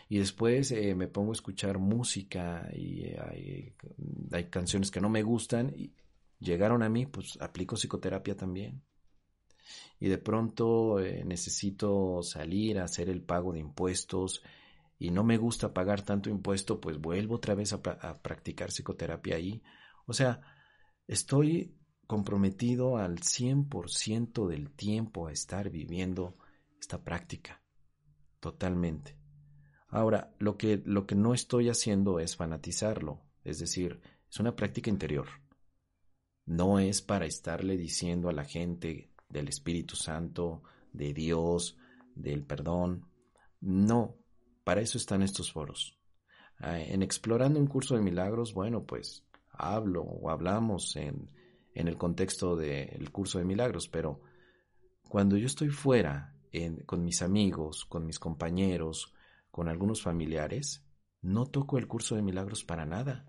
[0.09, 3.73] Y después eh, me pongo a escuchar música y hay,
[4.31, 5.93] hay, canciones que no me gustan y
[6.39, 8.83] llegaron a mí, pues aplico psicoterapia también.
[9.99, 14.41] Y de pronto eh, necesito salir a hacer el pago de impuestos
[14.99, 19.35] y no me gusta pagar tanto impuesto, pues vuelvo otra vez a, a practicar psicoterapia
[19.35, 19.61] ahí.
[20.05, 20.41] O sea,
[21.07, 21.75] estoy
[22.07, 26.37] comprometido al 100% del tiempo a estar viviendo
[26.79, 27.61] esta práctica.
[28.39, 29.16] Totalmente.
[29.89, 34.89] Ahora, lo que, lo que no estoy haciendo es fanatizarlo, es decir, es una práctica
[34.89, 35.27] interior.
[36.45, 41.77] No es para estarle diciendo a la gente del Espíritu Santo, de Dios,
[42.15, 43.05] del perdón.
[43.61, 44.17] No,
[44.63, 45.97] para eso están estos foros.
[46.59, 51.29] Ah, en explorando un curso de milagros, bueno, pues hablo o hablamos en,
[51.73, 54.21] en el contexto del curso de milagros, pero
[55.07, 56.33] cuando yo estoy fuera
[56.85, 59.13] con mis amigos, con mis compañeros,
[59.51, 60.85] con algunos familiares,
[61.21, 63.25] no toco el curso de milagros para nada.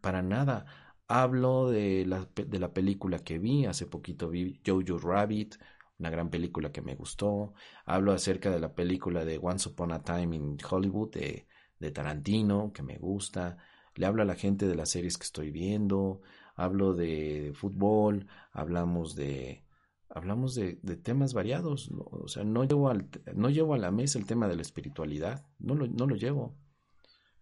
[0.00, 0.66] Para nada.
[1.06, 5.56] Hablo de la, de la película que vi, hace poquito vi Jojo Rabbit,
[5.98, 7.54] una gran película que me gustó.
[7.84, 11.46] Hablo acerca de la película de Once Upon a Time in Hollywood de,
[11.78, 13.58] de Tarantino, que me gusta.
[13.94, 16.20] Le hablo a la gente de las series que estoy viendo.
[16.56, 19.64] Hablo de fútbol, hablamos de,
[20.08, 24.26] hablamos de, temas variados, o sea, no llevo, al, no llevo a la mesa el
[24.26, 26.56] tema de la espiritualidad, no lo, no lo llevo.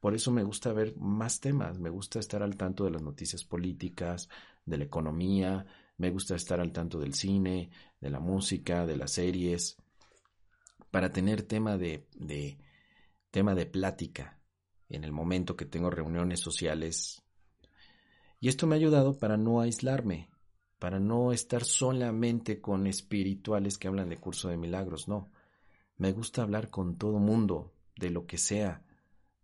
[0.01, 3.45] Por eso me gusta ver más temas, me gusta estar al tanto de las noticias
[3.45, 4.29] políticas,
[4.65, 5.65] de la economía,
[5.97, 7.71] me gusta estar al tanto del cine,
[8.01, 9.77] de la música, de las series,
[10.91, 12.59] para tener tema de, de
[13.31, 14.41] tema de plática
[14.89, 17.23] en el momento que tengo reuniones sociales.
[18.41, 20.32] Y esto me ha ayudado para no aislarme,
[20.83, 25.31] para no estar solamente con espirituales que hablan de curso de milagros, no.
[25.97, 28.85] Me gusta hablar con todo mundo, de lo que sea.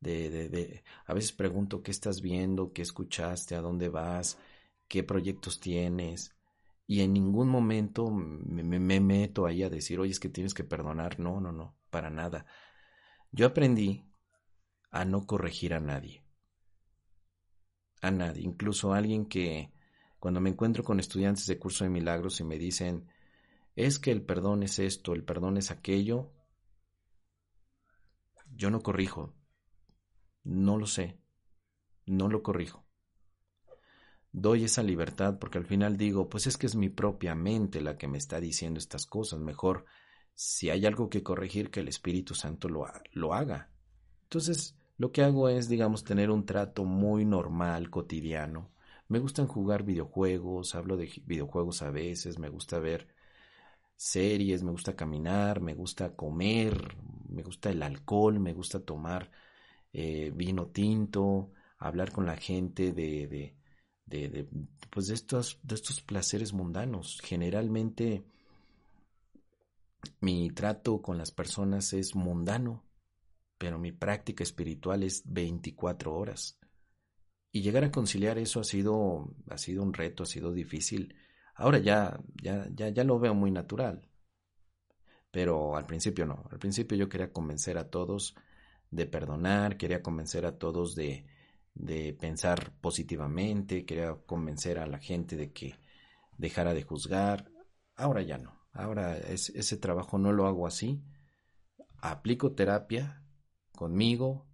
[0.00, 4.36] De, de, de, a veces pregunto qué estás viendo, qué escuchaste, a dónde vas,
[4.88, 6.34] qué proyectos tienes.
[6.88, 10.64] Y en ningún momento me, me meto ahí a decir, oye, es que tienes que
[10.64, 11.20] perdonar.
[11.20, 12.46] No, no, no, para nada.
[13.30, 14.04] Yo aprendí
[14.90, 16.24] a no corregir a nadie.
[18.02, 19.70] A nadie, incluso a alguien que,
[20.18, 23.08] cuando me encuentro con estudiantes de curso de milagros y me dicen,
[23.76, 26.32] es que el perdón es esto, el perdón es aquello,
[28.54, 29.34] yo no corrijo,
[30.42, 31.20] no lo sé,
[32.06, 32.84] no lo corrijo.
[34.32, 37.96] Doy esa libertad porque al final digo, pues es que es mi propia mente la
[37.96, 39.40] que me está diciendo estas cosas.
[39.40, 39.86] Mejor,
[40.34, 43.70] si hay algo que corregir, que el Espíritu Santo lo, lo haga.
[44.24, 48.70] Entonces, lo que hago es, digamos, tener un trato muy normal, cotidiano,
[49.08, 53.08] me gustan jugar videojuegos, hablo de videojuegos a veces, me gusta ver
[53.96, 56.96] series, me gusta caminar, me gusta comer,
[57.28, 59.30] me gusta el alcohol, me gusta tomar
[59.92, 63.56] eh, vino tinto, hablar con la gente de, de,
[64.06, 64.48] de, de,
[64.90, 67.20] pues de estos, de estos placeres mundanos.
[67.22, 68.24] Generalmente
[70.20, 72.84] mi trato con las personas es mundano,
[73.56, 76.57] pero mi práctica espiritual es 24 horas.
[77.50, 81.14] Y llegar a conciliar eso ha sido, ha sido un reto, ha sido difícil.
[81.54, 84.08] Ahora ya, ya, ya, ya lo veo muy natural.
[85.30, 86.44] Pero al principio no.
[86.50, 88.34] Al principio yo quería convencer a todos
[88.90, 91.26] de perdonar, quería convencer a todos de,
[91.74, 95.78] de pensar positivamente, quería convencer a la gente de que
[96.36, 97.50] dejara de juzgar.
[97.96, 98.58] Ahora ya no.
[98.72, 101.02] Ahora ese trabajo no lo hago así.
[102.00, 103.24] Aplico terapia
[103.72, 104.46] conmigo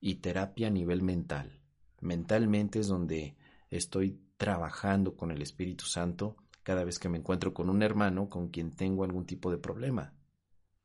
[0.00, 1.61] y terapia a nivel mental
[2.02, 3.36] mentalmente es donde
[3.70, 8.48] estoy trabajando con el Espíritu Santo cada vez que me encuentro con un hermano con
[8.48, 10.14] quien tengo algún tipo de problema.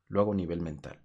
[0.08, 1.02] Lo hago a nivel mental.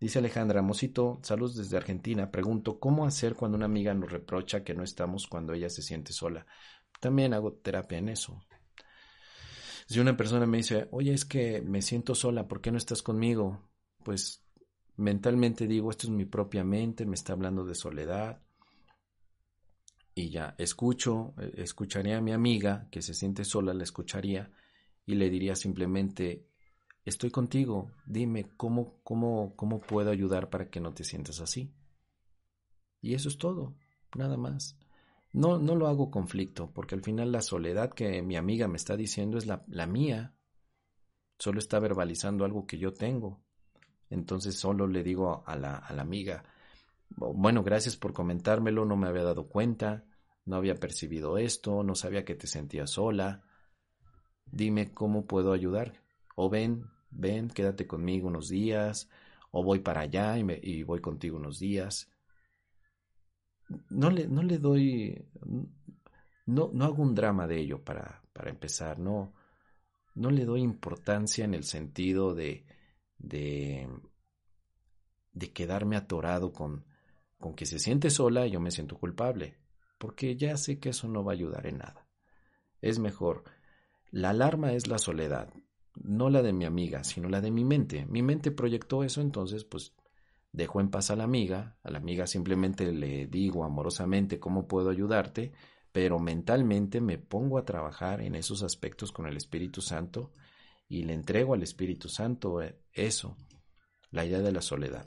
[0.00, 2.30] Dice Alejandra Mosito, saludos desde Argentina.
[2.30, 6.12] Pregunto, ¿cómo hacer cuando una amiga nos reprocha que no estamos cuando ella se siente
[6.12, 6.46] sola?
[7.00, 8.40] También hago terapia en eso.
[9.86, 13.02] Si una persona me dice, oye, es que me siento sola, ¿por qué no estás
[13.02, 13.70] conmigo?
[14.04, 14.44] Pues
[14.96, 18.42] mentalmente digo, esto es mi propia mente, me está hablando de soledad,
[20.18, 24.50] y ya escucho, eh, escucharía a mi amiga que se siente sola, la escucharía
[25.06, 26.44] y le diría simplemente,
[27.04, 31.72] estoy contigo, dime cómo, cómo, cómo puedo ayudar para que no te sientas así.
[33.00, 33.76] Y eso es todo,
[34.16, 34.76] nada más.
[35.32, 38.96] No, no lo hago conflicto, porque al final la soledad que mi amiga me está
[38.96, 40.34] diciendo es la, la mía.
[41.38, 43.40] Solo está verbalizando algo que yo tengo.
[44.10, 46.42] Entonces solo le digo a la, a la amiga,
[47.10, 50.07] bueno, gracias por comentármelo, no me había dado cuenta,
[50.48, 53.44] no había percibido esto, no sabía que te sentías sola.
[54.46, 56.02] Dime cómo puedo ayudar.
[56.34, 59.08] O ven, ven, quédate conmigo unos días,
[59.50, 62.10] o voy para allá y, voy contigo unos días
[63.90, 65.26] no le, no le doy,
[66.46, 69.34] no, no hago un drama de ello para, para empezar, no,
[70.14, 72.64] no le doy importancia en el sentido de,
[73.18, 73.88] de,
[75.32, 76.84] de quedarme atorado con,
[77.38, 79.58] con que se siente sola y yo me siento culpable,
[79.98, 82.06] porque ya sé que eso no va a ayudar en nada.
[82.80, 83.44] Es mejor,
[84.10, 85.52] la alarma es la soledad,
[85.94, 88.06] no la de mi amiga, sino la de mi mente.
[88.06, 89.94] Mi mente proyectó eso, entonces pues
[90.52, 94.90] Dejo en paz a la amiga, a la amiga simplemente le digo amorosamente cómo puedo
[94.90, 95.52] ayudarte,
[95.92, 100.32] pero mentalmente me pongo a trabajar en esos aspectos con el Espíritu Santo
[100.88, 103.36] y le entrego al Espíritu Santo eh, eso,
[104.10, 105.06] la idea de la soledad.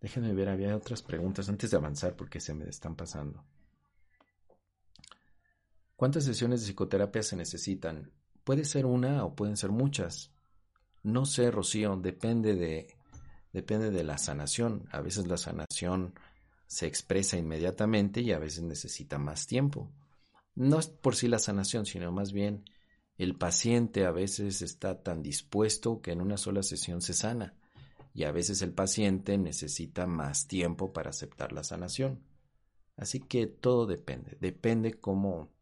[0.00, 3.44] Déjenme ver, había otras preguntas antes de avanzar porque se me están pasando.
[5.98, 8.12] ¿Cuántas sesiones de psicoterapia se necesitan?
[8.44, 10.30] Puede ser una o pueden ser muchas.
[11.02, 12.86] No sé, Rocío, depende de
[13.52, 14.88] depende de la sanación.
[14.92, 16.14] A veces la sanación
[16.68, 19.90] se expresa inmediatamente y a veces necesita más tiempo.
[20.54, 22.64] No es por sí la sanación, sino más bien
[23.16, 27.56] el paciente a veces está tan dispuesto que en una sola sesión se sana
[28.14, 32.22] y a veces el paciente necesita más tiempo para aceptar la sanación.
[32.96, 35.57] Así que todo depende, depende cómo,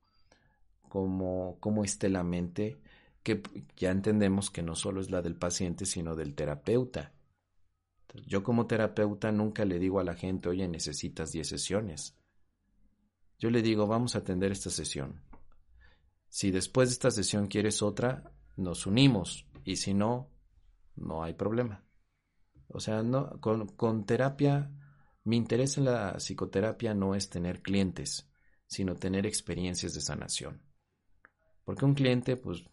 [0.97, 2.81] cómo, cómo esté la mente,
[3.23, 3.43] que
[3.77, 7.13] ya entendemos que no solo es la del paciente, sino del terapeuta
[8.25, 12.17] yo como terapeuta nunca le digo a la gente, oye, necesitas 10 sesiones.
[13.39, 15.23] Yo le digo, vamos a atender esta sesión.
[16.29, 20.31] Si después de esta sesión quieres otra, nos unimos y si no,
[20.95, 21.85] no hay problema.
[22.69, 24.71] O sea, no, con, con terapia,
[25.25, 28.31] mi interés en la psicoterapia no es tener clientes,
[28.67, 30.63] sino tener experiencias de sanación.
[31.67, 32.65] Porque un cliente, pues,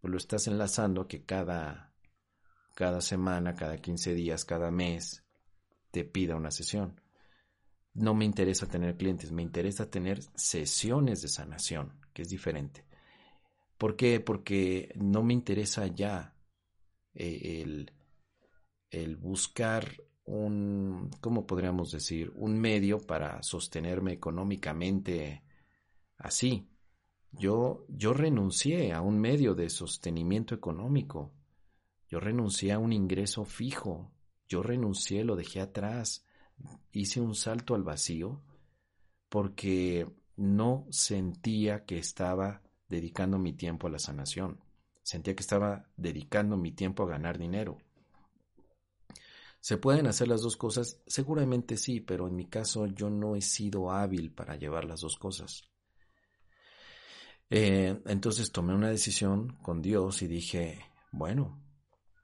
[0.00, 1.92] pues lo estás enlazando que cada
[2.74, 5.24] cada semana, cada 15 días, cada mes,
[5.90, 7.00] te pida una sesión.
[7.94, 12.86] No me interesa tener clientes, me interesa tener sesiones de sanación, que es diferente.
[13.76, 14.20] ¿Por qué?
[14.20, 16.34] Porque no me interesa ya
[17.14, 17.92] eh, el,
[18.90, 22.32] el buscar un, ¿cómo podríamos decir?
[22.36, 25.42] Un medio para sostenerme económicamente
[26.16, 26.71] así.
[27.32, 31.32] Yo, yo renuncié a un medio de sostenimiento económico
[32.12, 34.12] yo renuncié a un ingreso fijo,
[34.46, 36.26] yo renuncié, lo dejé atrás,
[36.92, 38.42] hice un salto al vacío
[39.30, 40.06] porque
[40.36, 44.60] no sentía que estaba dedicando mi tiempo a la sanación,
[45.02, 47.78] sentía que estaba dedicando mi tiempo a ganar dinero.
[49.60, 51.00] ¿Se pueden hacer las dos cosas?
[51.06, 55.16] Seguramente sí, pero en mi caso yo no he sido hábil para llevar las dos
[55.16, 55.71] cosas.
[57.54, 60.78] Eh, entonces tomé una decisión con Dios y dije,
[61.10, 61.62] bueno,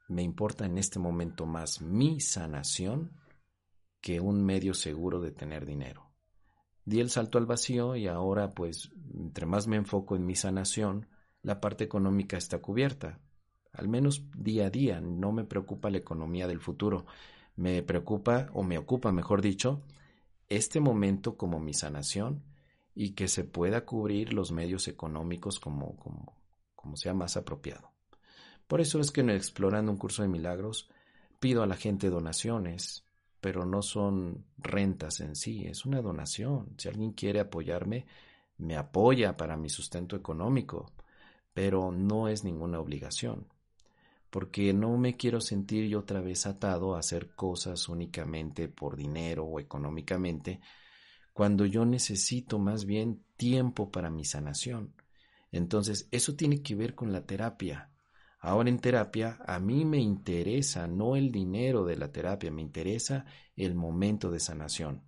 [0.08, 3.12] me importa en este momento más mi sanación
[4.00, 6.10] que un medio seguro de tener dinero.
[6.86, 11.08] Di el salto al vacío y ahora pues entre más me enfoco en mi sanación,
[11.42, 13.20] la parte económica está cubierta.
[13.74, 17.04] Al menos día a día, no me preocupa la economía del futuro.
[17.54, 19.82] Me preocupa, o me ocupa, mejor dicho,
[20.48, 22.44] este momento como mi sanación
[23.00, 26.36] y que se pueda cubrir los medios económicos como, como,
[26.74, 27.92] como sea más apropiado.
[28.66, 30.90] Por eso es que en Explorando un curso de milagros
[31.38, 33.04] pido a la gente donaciones,
[33.40, 36.74] pero no son rentas en sí, es una donación.
[36.76, 38.04] Si alguien quiere apoyarme,
[38.56, 40.90] me apoya para mi sustento económico,
[41.54, 43.46] pero no es ninguna obligación,
[44.28, 49.44] porque no me quiero sentir yo otra vez atado a hacer cosas únicamente por dinero
[49.44, 50.58] o económicamente,
[51.38, 54.92] cuando yo necesito más bien tiempo para mi sanación.
[55.52, 57.92] Entonces, eso tiene que ver con la terapia.
[58.40, 63.24] Ahora en terapia a mí me interesa no el dinero de la terapia, me interesa
[63.54, 65.04] el momento de sanación.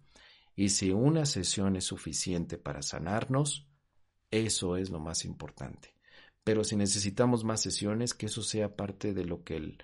[0.55, 3.67] Y si una sesión es suficiente para sanarnos,
[4.31, 5.97] eso es lo más importante.
[6.45, 9.83] Pero si necesitamos más sesiones, que eso sea parte de lo que el,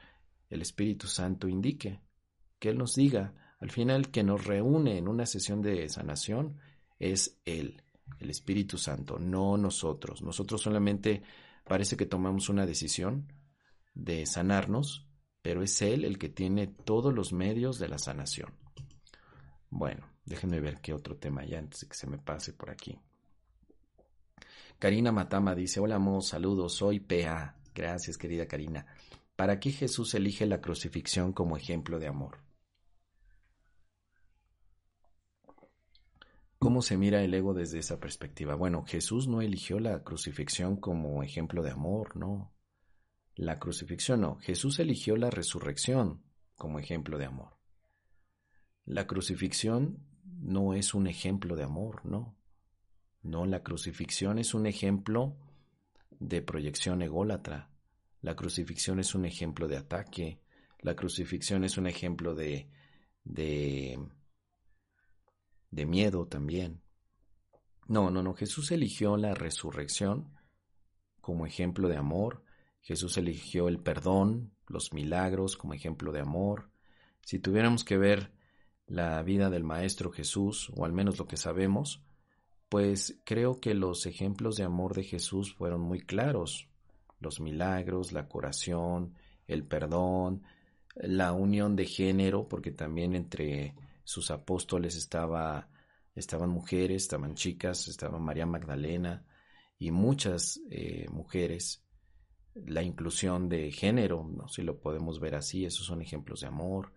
[0.48, 1.98] el Espíritu Santo indique,
[2.60, 3.34] que Él nos diga.
[3.58, 6.58] Al final, que nos reúne en una sesión de sanación
[6.98, 7.82] es Él,
[8.20, 10.22] el Espíritu Santo, no nosotros.
[10.22, 11.22] Nosotros solamente
[11.64, 13.32] parece que tomamos una decisión,
[13.94, 15.08] de sanarnos,
[15.42, 18.52] pero es Él el que tiene todos los medios de la sanación.
[19.70, 22.98] Bueno, déjenme ver qué otro tema ya antes de que se me pase por aquí.
[24.78, 27.56] Karina Matama dice, hola Mo, saludos, soy PA.
[27.74, 28.86] Gracias, querida Karina.
[29.34, 32.45] ¿Para qué Jesús elige la crucifixión como ejemplo de amor?
[36.58, 38.54] ¿Cómo se mira el ego desde esa perspectiva?
[38.54, 42.54] Bueno, Jesús no eligió la crucifixión como ejemplo de amor, no.
[43.34, 44.36] La crucifixión no.
[44.36, 46.22] Jesús eligió la resurrección
[46.54, 47.58] como ejemplo de amor.
[48.86, 52.38] La crucifixión no es un ejemplo de amor, no.
[53.22, 55.36] No, la crucifixión es un ejemplo
[56.18, 57.70] de proyección ególatra.
[58.22, 60.40] La crucifixión es un ejemplo de ataque.
[60.80, 62.70] La crucifixión es un ejemplo de,
[63.24, 63.98] de
[65.76, 66.80] de miedo también.
[67.86, 70.32] No, no, no, Jesús eligió la resurrección
[71.20, 72.42] como ejemplo de amor,
[72.80, 76.70] Jesús eligió el perdón, los milagros como ejemplo de amor.
[77.22, 78.32] Si tuviéramos que ver
[78.86, 82.02] la vida del Maestro Jesús, o al menos lo que sabemos,
[82.68, 86.68] pues creo que los ejemplos de amor de Jesús fueron muy claros.
[87.20, 89.14] Los milagros, la curación,
[89.46, 90.42] el perdón,
[90.94, 93.74] la unión de género, porque también entre
[94.06, 95.68] sus apóstoles estaba,
[96.14, 99.26] estaban mujeres, estaban chicas, estaba María Magdalena
[99.80, 101.84] y muchas eh, mujeres.
[102.54, 104.46] La inclusión de género, ¿no?
[104.46, 106.92] si lo podemos ver así, esos son ejemplos de amor.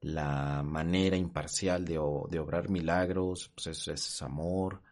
[0.00, 4.82] La manera imparcial de, de obrar milagros, pues eso es amor.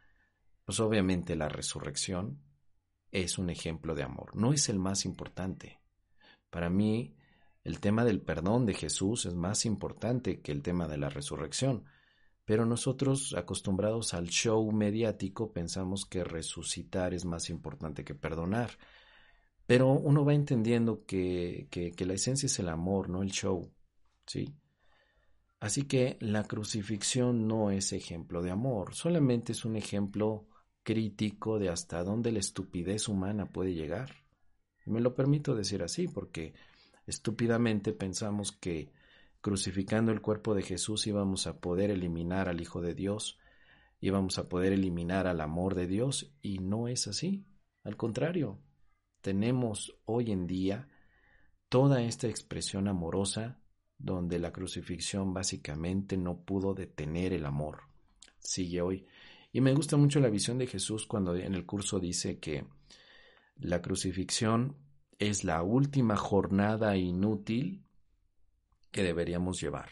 [0.65, 2.41] Pues obviamente la resurrección
[3.13, 4.35] es un ejemplo de amor.
[4.35, 5.79] No es el más importante.
[6.51, 7.15] Para mí,
[7.65, 11.85] el tema del perdón de Jesús es más importante que el tema de la resurrección,
[12.45, 18.71] pero nosotros, acostumbrados al show mediático, pensamos que resucitar es más importante que perdonar.
[19.67, 23.73] Pero uno va entendiendo que, que, la esencia es el amor, no el show.
[24.27, 24.55] ¿Sí?
[25.59, 30.47] Así que la crucifixión no es ejemplo de amor, solamente es un ejemplo
[30.83, 34.11] crítico de hasta dónde la estupidez humana puede llegar.
[34.85, 36.53] Me lo permito decir así porque
[37.07, 38.93] Estúpidamente pensamos que
[39.41, 43.39] crucificando el cuerpo de Jesús íbamos a poder eliminar al Hijo de Dios,
[44.01, 47.47] íbamos a poder eliminar al amor de Dios, y no es así.
[47.83, 48.59] Al contrario,
[49.21, 50.89] tenemos hoy en día
[51.69, 53.61] toda esta expresión amorosa
[53.99, 57.85] donde la crucifixión básicamente no pudo detener el amor.
[58.39, 59.07] Sigue hoy.
[59.53, 62.67] Y me gusta mucho la visión de Jesús cuando en el curso dice que
[63.57, 64.77] la crucifixión
[65.29, 67.85] es la última jornada inútil
[68.91, 69.91] que deberíamos llevar.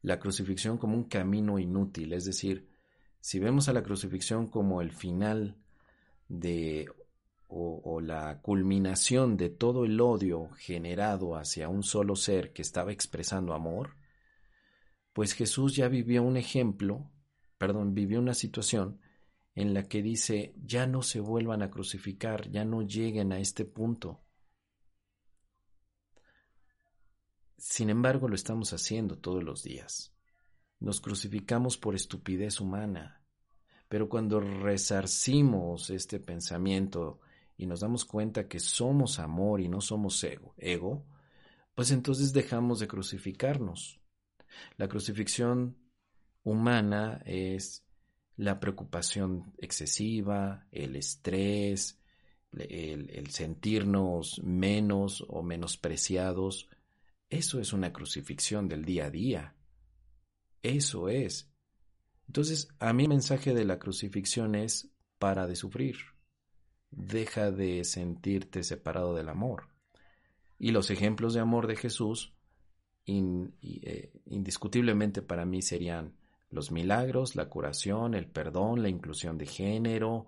[0.00, 2.68] La crucifixión como un camino inútil, es decir,
[3.20, 5.56] si vemos a la crucifixión como el final
[6.28, 6.88] de
[7.54, 13.52] o, la culminación de todo el odio generado hacia un solo ser que estaba expresando
[13.52, 13.96] amor,
[15.12, 17.10] pues Jesús ya vivió un ejemplo,
[17.58, 19.00] perdón, vivió una situación
[19.54, 23.64] en la que dice, ya no se vuelvan a crucificar, ya no lleguen a este
[23.64, 24.22] punto.
[27.58, 30.14] Sin embargo, lo estamos haciendo todos los días.
[30.80, 33.22] Nos crucificamos por estupidez humana,
[33.88, 37.20] pero cuando resarcimos este pensamiento
[37.56, 41.06] y nos damos cuenta que somos amor y no somos ego, ego
[41.74, 44.00] pues entonces dejamos de crucificarnos.
[44.76, 45.78] La crucifixión
[46.42, 47.84] humana es
[48.36, 52.00] la preocupación excesiva, el estrés,
[52.52, 56.68] el, sentirnos menos o menospreciados,
[57.30, 59.54] eso es una crucifixión del día a día.
[60.62, 61.50] Eso es.
[62.26, 65.96] Entonces, a mí el mensaje de la crucifixión es para de sufrir.
[66.90, 69.68] Deja de sentirte separado del amor.
[70.58, 72.34] Y los ejemplos de amor de Jesús,
[73.06, 76.14] eh, indiscutiblemente para mí serían
[76.52, 80.26] los milagros, la curación, el perdón, la inclusión de género,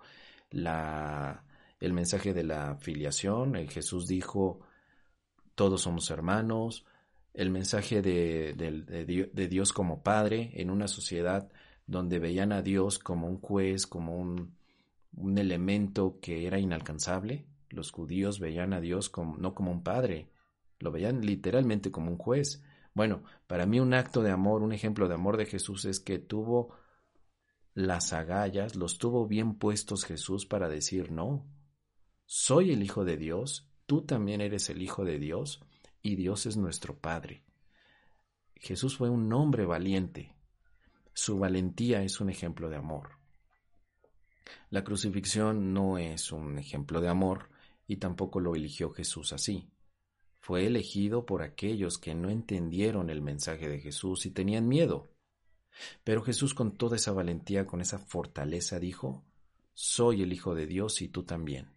[0.51, 1.45] la,
[1.81, 3.57] el mensaje de la filiación.
[3.57, 4.61] El Jesús dijo,
[5.55, 6.87] todos somos hermanos.
[7.35, 11.51] El mensaje de, de, Dios como Padre en una sociedad
[11.87, 14.55] donde veían a Dios como un juez, como un,
[15.17, 17.45] un elemento que era inalcanzable.
[17.69, 20.29] Los judíos veían a Dios como, no como un padre,
[20.79, 22.63] lo veían literalmente como un juez.
[22.95, 26.19] Bueno, para mí un acto de amor, un ejemplo de amor de Jesús es que
[26.19, 26.77] tuvo
[27.75, 31.45] las agallas, los tuvo bien puestos Jesús para decir, no,
[32.25, 35.61] soy el Hijo de Dios, tú también eres el Hijo de Dios
[36.03, 37.43] y Dios es nuestro Padre.
[38.55, 40.35] Jesús fue un hombre valiente.
[41.13, 43.19] Su valentía es un ejemplo de amor.
[44.71, 47.51] La crucifixión no es un ejemplo de amor
[47.87, 49.69] y tampoco lo eligió Jesús así.
[50.45, 55.09] Fue elegido por aquellos que no entendieron el mensaje de Jesús y tenían miedo.
[56.05, 59.25] Pero Jesús con toda esa valentía, con esa fortaleza, dijo,
[59.73, 61.73] Soy el Hijo de Dios y tú también.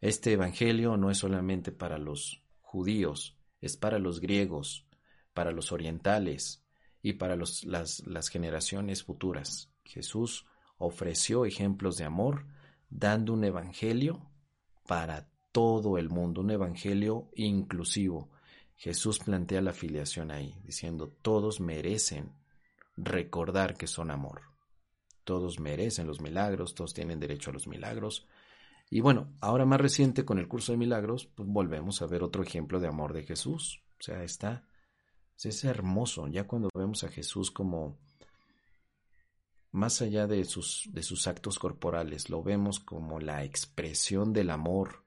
[0.00, 4.86] Este Evangelio no es solamente para los judíos, es para los griegos,
[5.34, 6.64] para los orientales
[7.02, 9.68] y para las, las generaciones futuras.
[9.82, 10.46] Jesús
[10.78, 12.46] ofreció ejemplos de amor,
[12.88, 14.30] dando un Evangelio
[14.86, 18.30] para todo el mundo, un Evangelio inclusivo.
[18.76, 22.32] Jesús plantea la filiación ahí, diciendo, todos merecen
[22.96, 24.42] recordar que son amor.
[25.24, 28.26] Todos merecen los milagros, todos tienen derecho a los milagros.
[28.88, 32.42] Y bueno, ahora más reciente con el curso de milagros, pues volvemos a ver otro
[32.42, 33.82] ejemplo de amor de Jesús.
[33.98, 34.66] O sea, está,
[35.36, 37.98] es hermoso, ya cuando vemos a Jesús como
[39.72, 45.04] más allá de sus actos corporales, lo vemos como la expresión del amor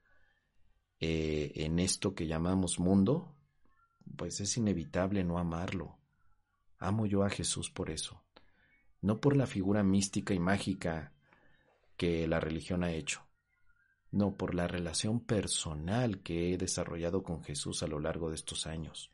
[1.06, 3.36] eh, en esto que llamamos mundo,
[4.16, 5.98] pues es inevitable no amarlo.
[6.80, 8.24] Amo yo a Jesús por eso,
[9.02, 11.12] no por la figura mística y mágica
[11.98, 13.22] que la religión ha hecho,
[14.12, 18.66] no por la relación personal que he desarrollado con Jesús a lo largo de estos
[18.66, 19.12] años.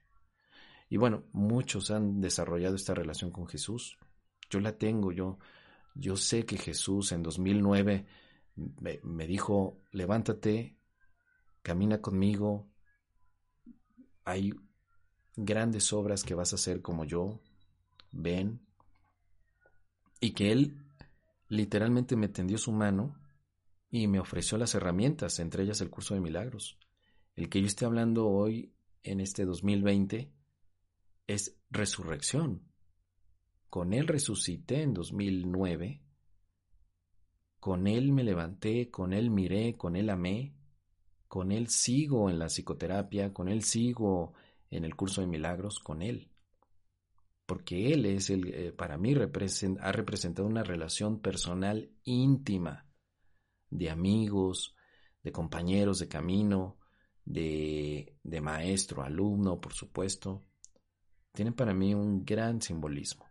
[0.92, 3.98] Y bueno, muchos han desarrollado esta relación con Jesús.
[4.52, 5.40] Yo la tengo, yo,
[5.96, 8.06] yo sé que Jesús en 2009
[8.80, 10.79] me, me dijo, levántate,
[11.62, 12.70] camina conmigo,
[14.24, 14.53] hay
[15.36, 17.41] grandes obras que vas a hacer como yo,
[18.12, 18.62] ven,
[20.20, 20.86] y que él
[21.47, 23.16] literalmente me tendió su mano
[23.89, 26.78] y me ofreció las herramientas, entre ellas el curso de milagros.
[27.36, 30.32] El que yo esté hablando hoy en este 2020
[31.28, 32.64] es resurrección.
[33.70, 36.03] Con él resucité en 2009,
[37.60, 40.55] con él me levanté, con él miré, con él amé,
[41.30, 44.34] con él sigo en la psicoterapia, con él sigo
[44.70, 46.30] en el curso de milagros, con él
[47.50, 52.86] porque Él es el, eh, para mí ha representado una relación personal íntima
[53.72, 54.76] de amigos,
[55.24, 56.78] de compañeros de camino,
[57.26, 60.46] de, de maestro, alumno, por supuesto.
[61.32, 63.26] Tiene para mí un gran simbolismo.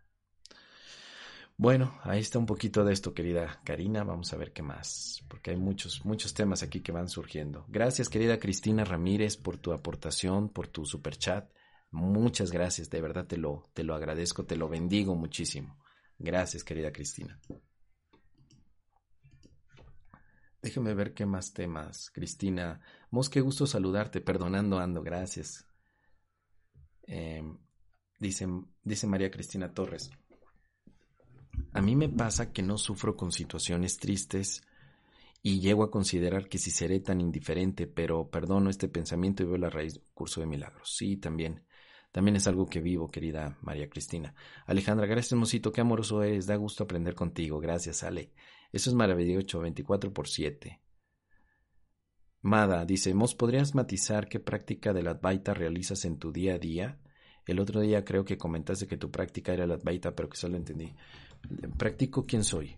[1.60, 4.04] Bueno, ahí está un poquito de esto, querida Karina.
[4.04, 7.66] Vamos a ver qué más, porque hay muchos, muchos temas aquí que van surgiendo.
[7.66, 11.50] Gracias, querida Cristina Ramírez, por tu aportación, por tu super chat.
[11.90, 15.82] Muchas gracias, de verdad te lo, te lo agradezco, te lo bendigo muchísimo.
[16.16, 17.40] Gracias, querida Cristina.
[20.62, 22.10] Déjeme ver qué más temas.
[22.10, 22.80] Cristina,
[23.10, 25.66] Mos, qué gusto saludarte, perdonando ando, gracias.
[27.02, 27.58] Em,
[28.20, 28.46] dice,
[28.84, 30.12] dice María Cristina Torres.
[31.72, 34.62] A mí me pasa que no sufro con situaciones tristes
[35.42, 39.58] y llego a considerar que si seré tan indiferente, pero perdono este pensamiento y veo
[39.58, 40.94] la raíz curso de milagros.
[40.96, 41.64] Sí, también.
[42.10, 44.34] También es algo que vivo, querida María Cristina.
[44.66, 47.60] Alejandra, gracias, mosito, qué amoroso eres, da gusto aprender contigo.
[47.60, 48.32] Gracias, Ale.
[48.72, 50.80] Eso es maravilloso, 24 por 7.
[52.40, 56.58] Mada dice, Mos, ¿podrías matizar qué práctica de la Advaita realizas en tu día a
[56.58, 57.00] día?
[57.46, 60.56] El otro día creo que comentaste que tu práctica era la Advaita, pero que solo
[60.56, 60.94] entendí.
[61.76, 62.76] Practico quién soy.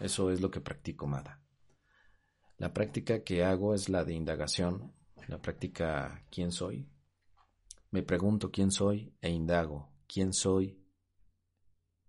[0.00, 1.42] Eso es lo que practico, Mada.
[2.58, 4.94] La práctica que hago es la de indagación,
[5.28, 6.88] la práctica quién soy,
[7.90, 10.84] me pregunto quién soy e indago, quién soy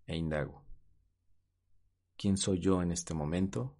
[0.07, 0.63] e indago.
[2.17, 3.77] ¿Quién soy yo en este momento?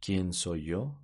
[0.00, 1.00] ¿Quién soy yo?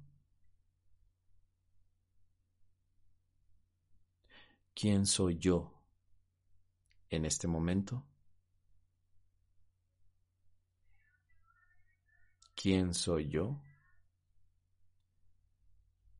[4.74, 5.79] ¿Quién soy yo
[7.10, 8.06] en este momento?
[12.54, 13.60] ¿Quién soy yo?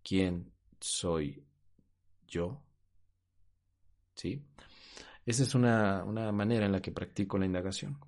[0.03, 1.45] ¿Quién soy
[2.27, 2.63] yo.
[4.15, 4.43] ¿Sí?
[5.27, 7.99] Esa es una, manera en la que practico la indagación.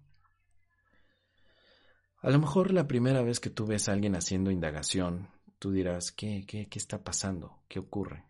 [2.22, 5.28] A lo mejor la primera vez que tú ves a alguien haciendo indagación,
[5.58, 7.62] tú dirás, ¿qué, qué, qué está pasando?
[7.68, 8.24] ¿Qué ocurre?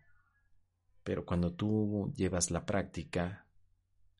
[1.03, 3.42] Pero cuando tú llevas la práctica,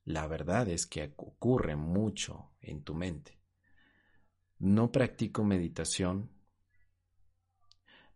[0.05, 3.39] la verdad es que ocurre mucho en tu mente.
[4.59, 6.29] No practico meditación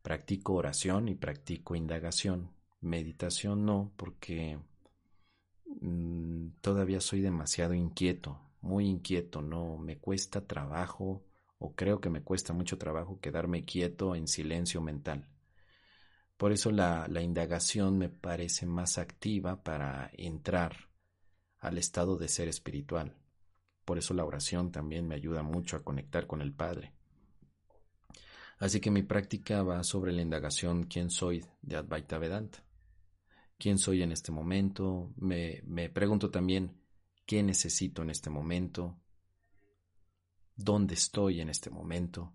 [0.07, 2.51] Practico oración y practico indagación.
[2.79, 4.57] Meditación no, porque
[5.81, 11.25] mm, todavía soy demasiado inquieto, muy inquieto, no me cuesta trabajo
[11.57, 15.27] o creo que me cuesta mucho trabajo quedarme quieto en silencio mental.
[16.37, 20.87] Por eso la, la indagación me parece más activa para entrar
[21.67, 23.15] al estado de ser espiritual.
[23.85, 26.93] Por eso la oración también me ayuda mucho a conectar con el Padre.
[28.59, 32.63] Así que mi práctica va sobre la indagación quién soy de Advaita Vedanta.
[33.57, 35.13] ¿Quién soy en este momento?
[35.15, 36.81] Me, me pregunto también
[37.25, 38.99] qué necesito en este momento,
[40.55, 42.33] dónde estoy en este momento.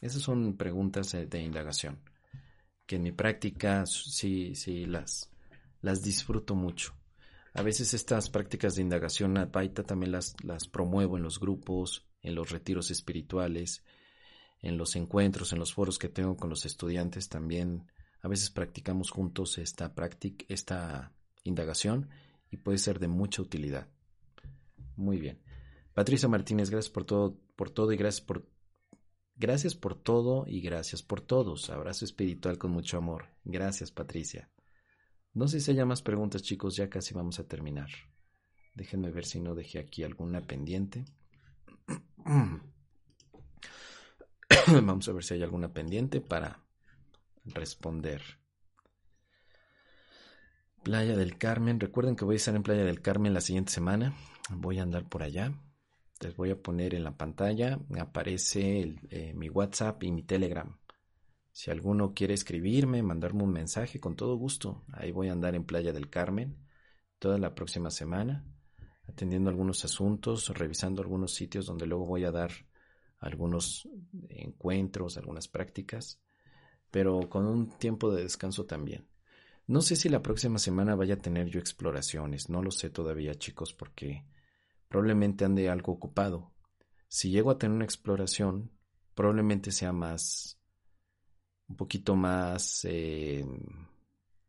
[0.00, 2.00] Esas son preguntas de indagación
[2.86, 5.30] que en mi práctica sí, sí las,
[5.80, 6.94] las disfruto mucho.
[7.54, 12.34] A veces estas prácticas de indagación Advaita también las, las promuevo en los grupos, en
[12.34, 13.84] los retiros espirituales,
[14.60, 17.86] en los encuentros, en los foros que tengo con los estudiantes también.
[18.22, 21.12] A veces practicamos juntos esta práctica, esta
[21.44, 22.08] indagación
[22.50, 23.88] y puede ser de mucha utilidad.
[24.96, 25.42] Muy bien.
[25.92, 28.48] Patricia Martínez, gracias por todo, por todo y gracias por
[29.36, 31.68] gracias por todo y gracias por todos.
[31.68, 33.26] Abrazo espiritual con mucho amor.
[33.44, 34.48] Gracias, Patricia.
[35.34, 37.88] No sé si haya más preguntas, chicos, ya casi vamos a terminar.
[38.74, 41.04] Déjenme ver si no dejé aquí alguna pendiente.
[44.66, 46.62] vamos a ver si hay alguna pendiente para
[47.44, 48.22] responder.
[50.82, 51.80] Playa del Carmen.
[51.80, 54.14] Recuerden que voy a estar en Playa del Carmen la siguiente semana.
[54.50, 55.52] Voy a andar por allá.
[56.20, 57.78] Les voy a poner en la pantalla.
[57.98, 60.76] Aparece eh, mi WhatsApp y mi Telegram.
[61.52, 64.84] Si alguno quiere escribirme, mandarme un mensaje, con todo gusto.
[64.92, 66.56] Ahí voy a andar en Playa del Carmen
[67.18, 68.44] toda la próxima semana,
[69.06, 72.50] atendiendo algunos asuntos, revisando algunos sitios donde luego voy a dar
[73.18, 73.88] algunos
[74.30, 76.20] encuentros, algunas prácticas,
[76.90, 79.06] pero con un tiempo de descanso también.
[79.66, 83.34] No sé si la próxima semana vaya a tener yo exploraciones, no lo sé todavía
[83.34, 84.24] chicos porque
[84.88, 86.52] probablemente ande algo ocupado.
[87.08, 88.72] Si llego a tener una exploración,
[89.14, 90.61] probablemente sea más
[91.68, 93.44] un poquito más, eh,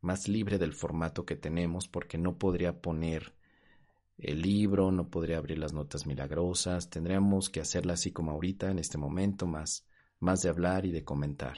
[0.01, 3.33] más libre del formato que tenemos porque no podría poner
[4.17, 8.79] el libro, no podría abrir las notas milagrosas, tendríamos que hacerla así como ahorita, en
[8.79, 9.85] este momento, más,
[10.19, 11.57] más de hablar y de comentar.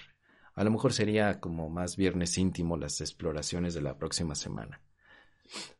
[0.53, 4.81] A lo mejor sería como más viernes íntimo las exploraciones de la próxima semana.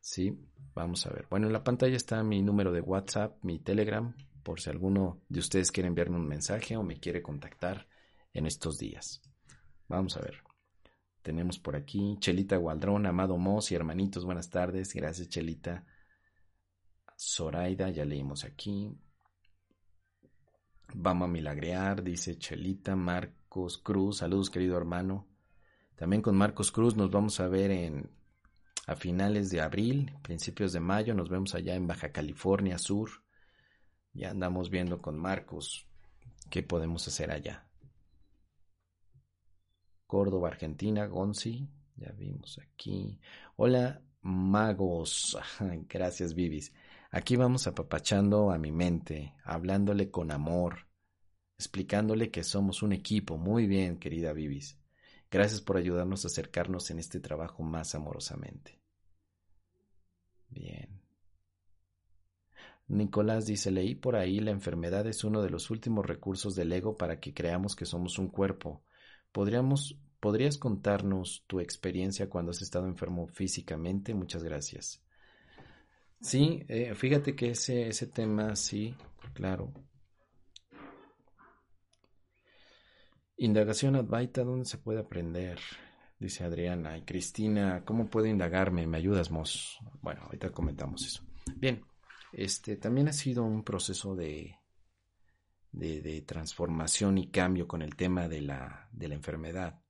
[0.02, 0.38] Sí,
[0.74, 1.28] vamos a ver.
[1.30, 4.14] Bueno, en la pantalla está mi número de WhatsApp, mi Telegram,
[4.44, 7.88] por si alguno de ustedes quiere enviarme un mensaje o me quiere contactar
[8.34, 9.22] en estos días.
[9.88, 10.42] Vamos a ver.
[11.22, 14.94] Tenemos por aquí Chelita Gualdrón, Amado Moss y hermanitos, buenas tardes.
[14.94, 15.86] Gracias, Chelita.
[17.18, 18.96] Zoraida, ya leímos aquí.
[20.94, 22.96] Vamos a milagrear, dice Chelita.
[22.96, 25.28] Marcos Cruz, saludos, querido hermano.
[25.96, 28.10] También con Marcos Cruz nos vamos a ver en
[28.88, 31.14] a finales de abril, principios de mayo.
[31.16, 33.10] Nos vemos allá en Baja California Sur.
[34.14, 35.88] Ya andamos viendo con Marcos
[36.50, 37.68] qué podemos hacer allá.
[40.08, 43.20] Córdoba, Argentina, Gonzi, ya vimos aquí.
[43.56, 45.38] Hola, magos.
[45.90, 46.74] Gracias, Vivis.
[47.12, 50.88] Aquí vamos apapachando a mi mente, hablándole con amor,
[51.58, 53.38] explicándole que somos un equipo.
[53.38, 54.78] Muy bien, querida Vivis.
[55.32, 58.80] Gracias por ayudarnos a acercarnos en este trabajo más amorosamente.
[60.50, 61.02] Bien.
[62.88, 66.96] Nicolás dice, leí por ahí, la enfermedad es uno de los últimos recursos del ego
[66.96, 68.84] para que creamos que somos un cuerpo
[69.36, 74.14] ¿Podríamos, ¿Podrías contarnos tu experiencia cuando has estado enfermo físicamente?
[74.14, 75.04] Muchas gracias.
[76.22, 78.96] Sí, eh, fíjate que ese, ese tema, sí,
[79.34, 79.74] claro.
[83.36, 85.60] Indagación Advaita, ¿dónde se puede aprender?
[86.18, 86.98] Dice Adriana.
[86.98, 88.88] Y Cristina, ¿cómo puedo indagarme?
[88.88, 89.80] ¿Me ayudas, Mos?
[90.02, 91.24] Bueno, ahorita comentamos eso.
[91.58, 91.84] Bien,
[92.32, 94.56] este también ha sido un proceso de,
[95.76, 99.82] de, transformación y cambio con el tema de la, de la enfermedad.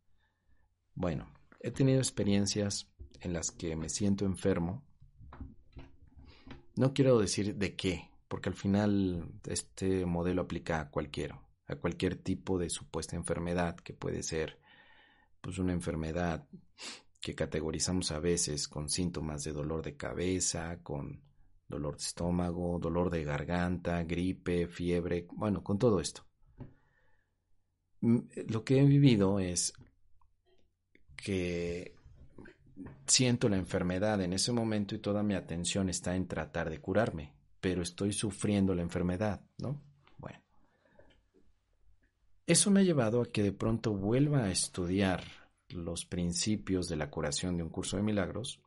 [0.94, 4.84] Bueno, he tenido experiencias en las que me siento enfermo.
[6.76, 12.16] No quiero decir de qué, porque al final este modelo aplica a cualquiera, a cualquier
[12.16, 14.60] tipo de supuesta enfermedad, que puede ser
[15.42, 16.48] pues una enfermedad
[17.22, 21.25] que categorizamos a veces con síntomas de dolor de cabeza, con
[21.68, 26.26] dolor de estómago, dolor de garganta, gripe, fiebre, bueno, con todo esto.
[28.02, 29.74] Mm, lo que he vivido es
[31.16, 31.96] que
[33.08, 37.34] siento la enfermedad en ese momento y toda mi atención está en tratar de curarme,
[37.62, 39.82] pero estoy sufriendo la enfermedad, ¿no?
[40.18, 40.40] Bueno.
[42.46, 45.24] Eso me ha llevado a que de pronto vuelva a estudiar
[45.70, 48.62] los principios de la curación de un curso de milagros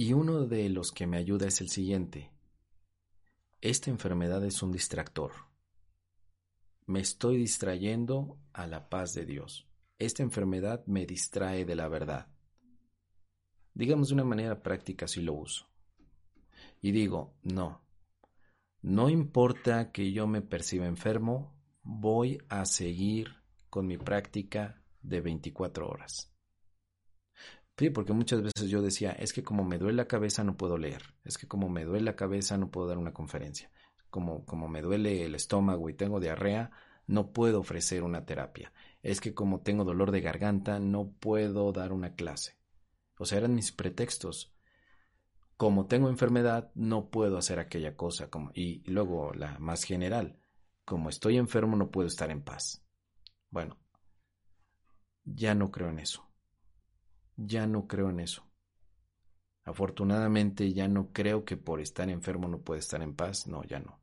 [0.00, 2.30] y uno de los que me ayuda es el siguiente.
[3.60, 5.32] Esta enfermedad es un distractor.
[6.86, 9.66] Me estoy distrayendo a la paz de Dios.
[9.98, 12.28] Esta enfermedad me distrae de la verdad.
[13.74, 15.68] Digamos de una manera práctica si lo uso.
[16.80, 17.84] Y digo, no.
[18.80, 23.34] No importa que yo me perciba enfermo, voy a seguir
[23.68, 26.37] con mi práctica de 24 horas.
[27.78, 30.76] Sí, porque muchas veces yo decía, es que como me duele la cabeza no puedo
[30.78, 33.70] leer, es que como me duele la cabeza no puedo dar una conferencia,
[34.10, 36.72] como, como me duele el estómago y tengo diarrea,
[37.06, 38.72] no puedo ofrecer una terapia,
[39.02, 42.58] es que como tengo dolor de garganta no puedo dar una clase.
[43.18, 44.54] O sea, eran mis pretextos.
[45.56, 48.30] Como tengo enfermedad, no puedo hacer aquella cosa.
[48.30, 50.38] Como, y luego la más general,
[50.84, 52.84] como estoy enfermo, no puedo estar en paz.
[53.50, 53.76] Bueno,
[55.24, 56.27] ya no creo en eso.
[57.38, 58.44] Ya no creo en eso.
[59.64, 63.46] Afortunadamente ya no creo que por estar enfermo no pueda estar en paz.
[63.46, 63.98] No, ya no.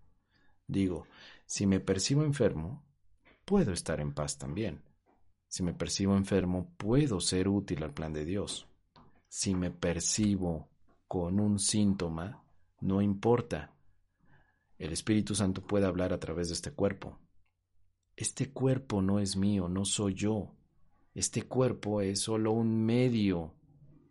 [0.66, 1.06] Digo,
[1.46, 2.84] si me percibo enfermo,
[3.46, 4.82] puedo estar en paz también.
[5.48, 8.68] Si me percibo enfermo, puedo ser útil al plan de Dios
[9.38, 10.70] si me percibo
[11.10, 12.42] con un síntoma,
[12.80, 13.76] no importa.
[14.78, 17.20] El Espíritu Santo puede hablar a través de este cuerpo.
[18.16, 20.56] Este cuerpo no es mío, no soy yo.
[21.16, 23.56] Este cuerpo es solo un medio,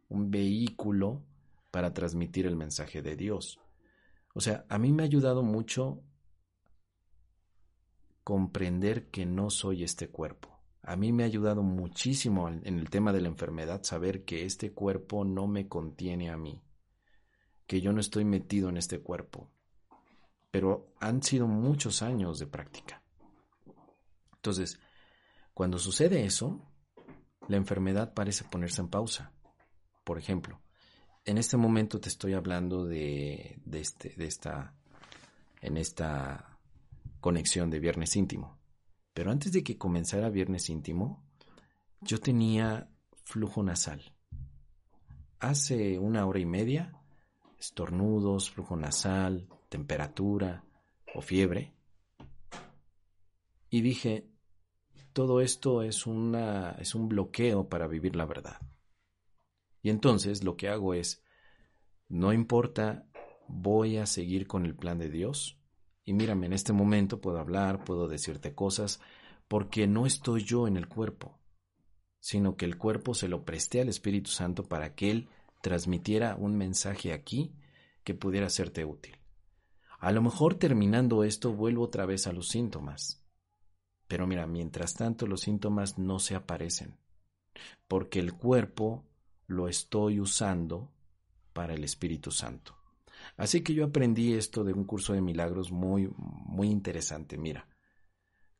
[0.09, 1.23] un vehículo
[1.71, 3.61] para transmitir el mensaje de Dios.
[4.33, 6.03] O sea, a mí me ha ayudado mucho
[8.25, 10.59] comprender que no soy este cuerpo.
[10.81, 14.73] A mí me ha ayudado muchísimo en el tema de la enfermedad saber que este
[14.73, 16.63] cuerpo no me contiene a mí,
[17.67, 19.51] que yo no estoy metido en este cuerpo.
[20.51, 23.03] Pero han sido muchos años de práctica.
[24.37, 24.79] Entonces,
[25.53, 26.74] cuando sucede eso,
[27.49, 29.32] la enfermedad parece ponerse en pausa.
[30.05, 30.61] Por ejemplo,
[31.24, 34.74] en este momento te estoy hablando de, de, este, de esta,
[35.61, 36.59] en esta
[37.20, 38.59] conexión de viernes íntimo.
[39.14, 41.24] Pero antes de que comenzara Viernes Íntimo,
[42.01, 42.90] yo tenía
[43.22, 44.12] flujo nasal.
[45.38, 46.92] Hace una hora y media,
[47.57, 50.64] estornudos, flujo nasal, temperatura
[51.14, 51.72] o fiebre.
[53.70, 54.28] Y dije,
[55.15, 58.61] todo esto es, una, es un bloqueo para vivir la verdad.
[59.81, 61.23] Y entonces lo que hago es,
[62.09, 63.07] no importa,
[63.47, 65.59] voy a seguir con el plan de Dios
[66.05, 69.01] y mírame, en este momento puedo hablar, puedo decirte cosas,
[69.47, 71.39] porque no estoy yo en el cuerpo,
[72.19, 75.29] sino que el cuerpo se lo presté al Espíritu Santo para que Él
[75.62, 77.55] transmitiera un mensaje aquí
[78.03, 79.17] que pudiera serte útil.
[80.01, 83.24] A lo mejor terminando esto vuelvo otra vez a los síntomas.
[84.09, 86.97] Pero mira, mientras tanto los síntomas no se aparecen,
[87.89, 89.05] porque el cuerpo
[89.47, 90.93] lo estoy usando
[91.53, 92.77] para el Espíritu Santo.
[93.37, 97.39] Así que yo aprendí esto de un curso de milagros muy, muy interesante.
[97.39, 97.69] Mira,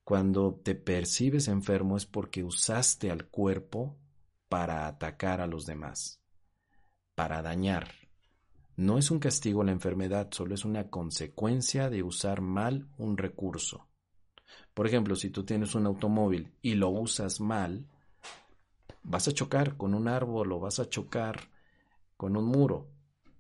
[0.05, 3.97] cuando te percibes enfermo es porque usaste al cuerpo
[4.49, 6.23] para atacar a los demás,
[7.15, 7.91] para dañar.
[8.77, 13.89] No es un castigo la enfermedad, solo es una consecuencia de usar mal un recurso.
[14.75, 17.87] Por ejemplo, si tú tienes un automóvil y lo usas mal,
[19.03, 21.41] vas a chocar con un árbol o vas a chocar
[22.17, 22.91] con un muro.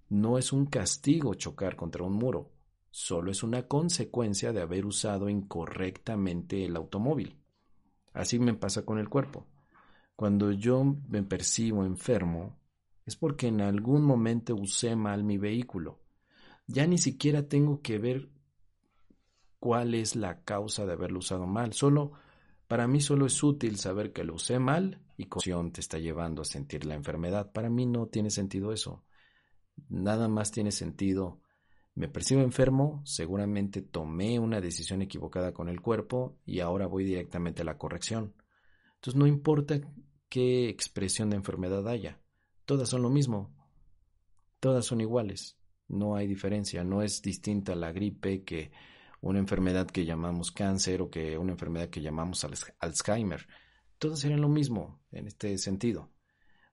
[0.08, 2.52] No es un castigo chocar contra un muro,
[2.90, 7.40] solo es una consecuencia de haber usado incorrectamente el automóvil.
[8.12, 9.46] Así me pasa con el cuerpo.
[10.14, 12.56] Cuando yo me percibo enfermo,
[13.04, 15.98] es porque en algún momento usé mal mi vehículo.
[16.66, 18.30] Ya ni siquiera tengo que ver
[19.64, 21.72] cuál es la causa de haberlo usado mal.
[21.72, 22.12] Solo,
[22.68, 26.42] para mí solo es útil saber que lo usé mal y caución te está llevando
[26.42, 27.50] a sentir la enfermedad.
[27.50, 29.06] Para mí no tiene sentido eso.
[29.88, 31.40] Nada más tiene sentido.
[31.94, 37.62] Me percibo enfermo, seguramente tomé una decisión equivocada con el cuerpo y ahora voy directamente
[37.62, 38.34] a la corrección.
[38.96, 39.80] Entonces no importa
[40.28, 42.20] qué expresión de enfermedad haya,
[42.66, 43.56] todas son lo mismo,
[44.60, 45.56] todas son iguales,
[45.88, 48.70] no hay diferencia, no es distinta la gripe que
[49.24, 52.46] una enfermedad que llamamos cáncer o que una enfermedad que llamamos
[52.78, 53.46] Alzheimer.
[53.98, 56.10] Todas serían lo mismo en este sentido,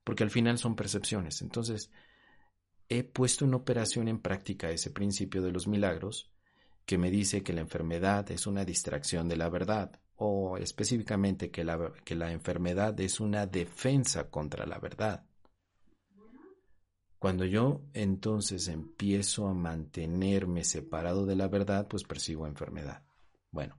[0.04, 1.42] porque al final son percepciones.
[1.42, 1.92] Entonces,
[2.90, 6.30] he puesto en operación en práctica ese principio de los milagros
[6.86, 11.64] que me dice que la enfermedad es una distracción de la verdad o específicamente que
[11.64, 15.26] la, que la enfermedad es una defensa contra la verdad.
[17.22, 23.04] Cuando yo entonces empiezo a mantenerme separado de la verdad, pues percibo enfermedad.
[23.52, 23.78] Bueno,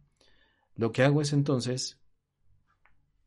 [0.77, 1.99] lo que hago es entonces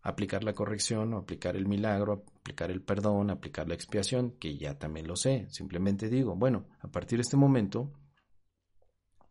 [0.02, 4.80] aplicar la corrección o aplicar el milagro, aplicar el perdón, aplicar la expiación, que ya
[4.80, 5.50] también lo sé.
[5.50, 7.92] Simplemente digo, bueno, a partir de este momento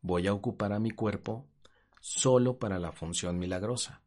[0.02, 1.48] voy a ocupar a mi cuerpo
[2.02, 4.02] solo para la función milagrosa.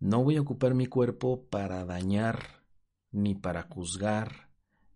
[0.00, 2.62] No voy a ocupar mi cuerpo para dañar,
[3.10, 4.49] ni para juzgar,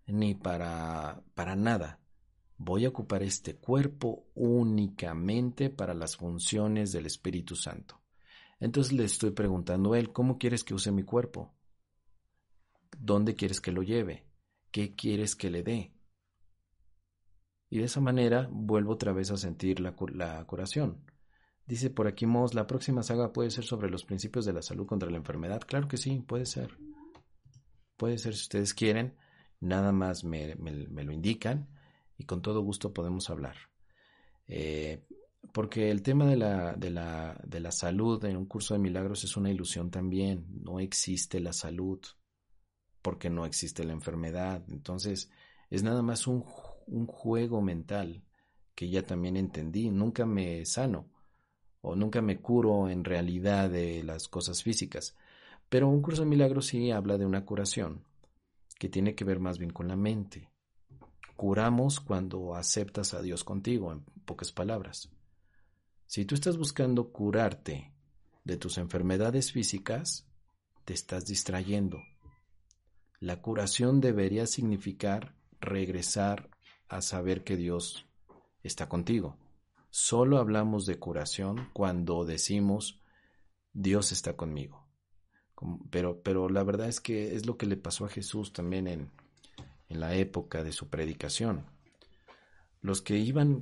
[0.07, 2.01] ni para, para nada.
[2.57, 8.01] Voy a ocupar este cuerpo únicamente para las funciones del Espíritu Santo.
[8.61, 11.55] Entonces le estoy preguntando a él, ¿cómo quieres que use mi cuerpo?
[12.97, 14.27] ¿Dónde quieres que lo lleve?
[14.71, 15.95] ¿Qué quieres que le dé?
[17.71, 21.05] Y de esa manera vuelvo otra vez a sentir la, la curación.
[21.67, 24.87] Dice por aquí Moss, la próxima saga puede ser sobre los principios de la salud
[24.87, 25.63] contra la enfermedad.
[25.67, 26.79] Claro que sí, puede ser.
[27.97, 29.17] Puede ser si ustedes quieren,
[29.61, 31.69] nada más me, lo indican
[32.19, 33.57] y con todo gusto podemos hablar.
[34.47, 35.05] Eh,
[35.53, 39.25] porque el tema de la, de, la, de la salud en un curso de milagros
[39.25, 40.47] es una ilusión también.
[40.63, 42.01] No existe la salud
[43.03, 44.65] porque no existe la enfermedad.
[44.69, 45.31] Entonces,
[45.71, 46.45] es nada más un,
[46.87, 48.23] un juego mental
[48.75, 49.91] que ya también entendí.
[49.91, 51.11] Nunca me sano
[51.81, 55.17] o nunca me curo en realidad de las cosas físicas.
[55.69, 58.05] Pero un curso de milagros sí habla de una curación
[58.79, 60.51] que tiene que ver más bien con la mente.
[61.37, 65.11] Curamos cuando aceptas a Dios contigo, en pocas palabras.
[66.07, 67.93] Si tú estás buscando curarte
[68.45, 70.29] de tus enfermedades físicas,
[70.85, 72.03] te estás distrayendo.
[73.20, 76.51] La curación debería significar regresar
[76.89, 78.07] a saber que Dios
[78.62, 79.39] está contigo.
[79.91, 83.01] Solo hablamos de curación cuando decimos
[83.72, 84.84] Dios está conmigo.
[85.91, 89.11] Pero, pero la verdad es que es lo que le pasó a Jesús también en,
[89.89, 91.65] en la época de su predicación.
[92.83, 93.61] Los que iban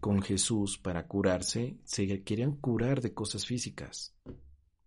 [0.00, 4.14] con Jesús para curarse se querían curar de cosas físicas.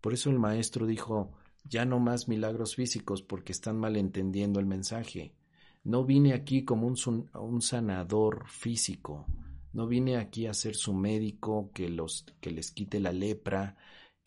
[0.01, 1.31] Por eso el maestro dijo,
[1.63, 5.33] ya no más milagros físicos porque están malentendiendo el mensaje.
[5.83, 9.25] No vine aquí como un, un sanador físico,
[9.73, 13.77] no vine aquí a ser su médico que, los, que les quite la lepra,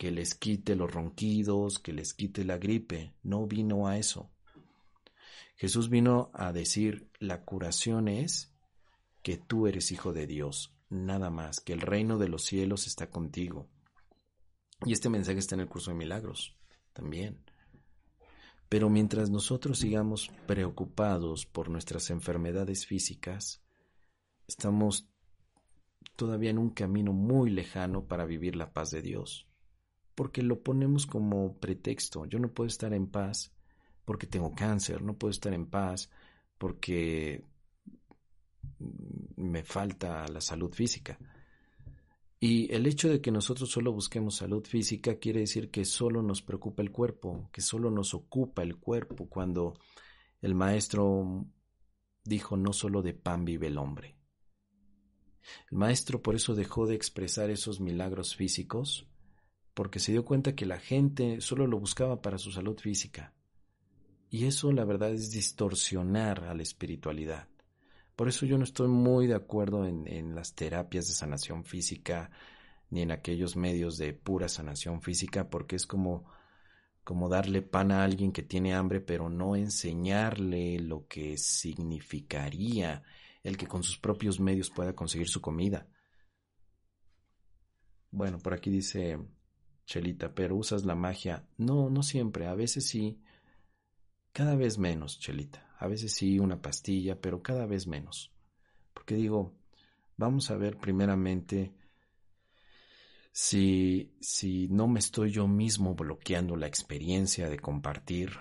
[0.01, 3.13] que les quite los ronquidos, que les quite la gripe.
[3.21, 4.31] No vino a eso.
[5.55, 8.51] Jesús vino a decir, la curación es
[9.21, 13.11] que tú eres hijo de Dios, nada más, que el reino de los cielos está
[13.11, 13.69] contigo.
[14.87, 16.57] Y este mensaje está en el curso de milagros
[16.93, 17.39] también.
[18.69, 23.61] Pero mientras nosotros sigamos preocupados por nuestras enfermedades físicas,
[24.47, 25.07] estamos
[26.15, 29.47] todavía en un camino muy lejano para vivir la paz de Dios,
[30.15, 32.25] porque lo ponemos como pretexto.
[32.25, 33.53] Yo no puedo estar en paz
[34.05, 36.09] porque tengo cáncer, no puedo estar en paz
[36.57, 37.45] porque
[39.35, 41.17] me falta la salud física.
[42.39, 46.41] Y el hecho de que nosotros solo busquemos salud física quiere decir que solo nos
[46.41, 49.75] preocupa el cuerpo, que solo nos ocupa el cuerpo, cuando
[50.41, 51.45] el maestro
[52.23, 54.17] dijo no solo de pan vive el hombre.
[55.71, 59.07] El maestro por eso dejó de expresar esos milagros físicos,
[59.73, 63.33] porque se dio cuenta que la gente solo lo buscaba para su salud física.
[64.29, 67.47] Y eso la verdad es distorsionar a la espiritualidad.
[68.15, 72.29] Por eso yo no estoy muy de acuerdo en, las terapias de sanación física
[72.89, 76.25] ni en aquellos medios de pura sanación física porque es como
[77.03, 83.01] como darle pan a alguien que tiene hambre pero no enseñarle lo que significaría
[83.43, 85.87] el que con sus propios medios pueda conseguir su comida.
[88.11, 89.17] Bueno, por aquí dice
[89.85, 91.45] Chelita, pero usas la magia.
[91.57, 93.21] No, no siempre, a veces sí,
[94.31, 95.75] cada vez menos, Chelita.
[95.77, 98.31] A veces sí una pastilla, pero cada vez menos.
[98.93, 99.53] Porque digo,
[100.17, 101.73] vamos a ver primeramente
[103.31, 108.31] si, si no me estoy yo mismo bloqueando la experiencia de compartir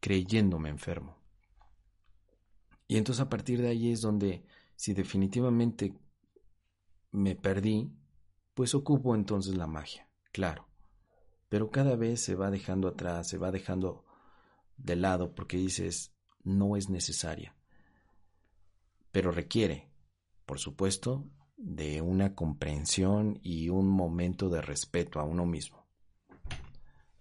[0.00, 1.18] creyéndome enfermo.
[2.86, 4.44] Y entonces a partir de ahí es donde,
[4.74, 5.92] si definitivamente
[7.12, 7.90] me perdí,
[8.58, 10.66] pues ocupo entonces la magia, claro.
[11.48, 14.04] Pero cada vez se va dejando atrás, se va dejando
[14.76, 17.54] de lado porque dices, no es necesaria.
[19.12, 19.92] Pero requiere,
[20.44, 21.24] por supuesto,
[21.56, 25.86] de una comprensión y un momento de respeto a uno mismo.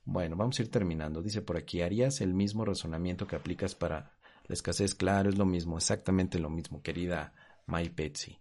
[0.06, 1.22] Bueno, vamos a ir terminando.
[1.22, 4.18] Dice por aquí, ¿harías el mismo razonamiento que aplicas para
[4.48, 4.96] la escasez?
[4.96, 7.36] Claro, es lo mismo, exactamente lo mismo, querida
[7.68, 8.40] May Petsy.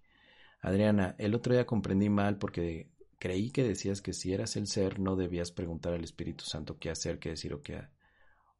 [0.61, 4.98] Adriana, el otro día comprendí mal porque creí que decías que si eras el ser
[4.98, 7.88] no debías preguntar al Espíritu Santo qué hacer, qué decir o qué,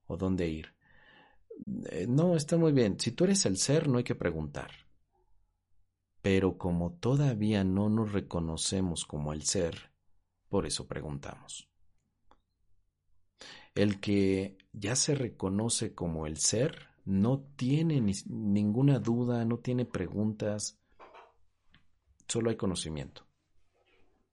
[0.07, 0.75] o dónde ir.
[1.91, 2.99] Eh, no, está muy bien.
[3.01, 4.71] Si tú eres el ser, no hay que preguntar.
[6.23, 9.93] Pero como todavía no nos reconocemos como el ser,
[10.49, 11.69] por eso preguntamos.
[13.75, 20.81] El que ya se reconoce como el ser no tiene ninguna duda, no tiene preguntas,
[22.29, 23.27] solo hay conocimiento.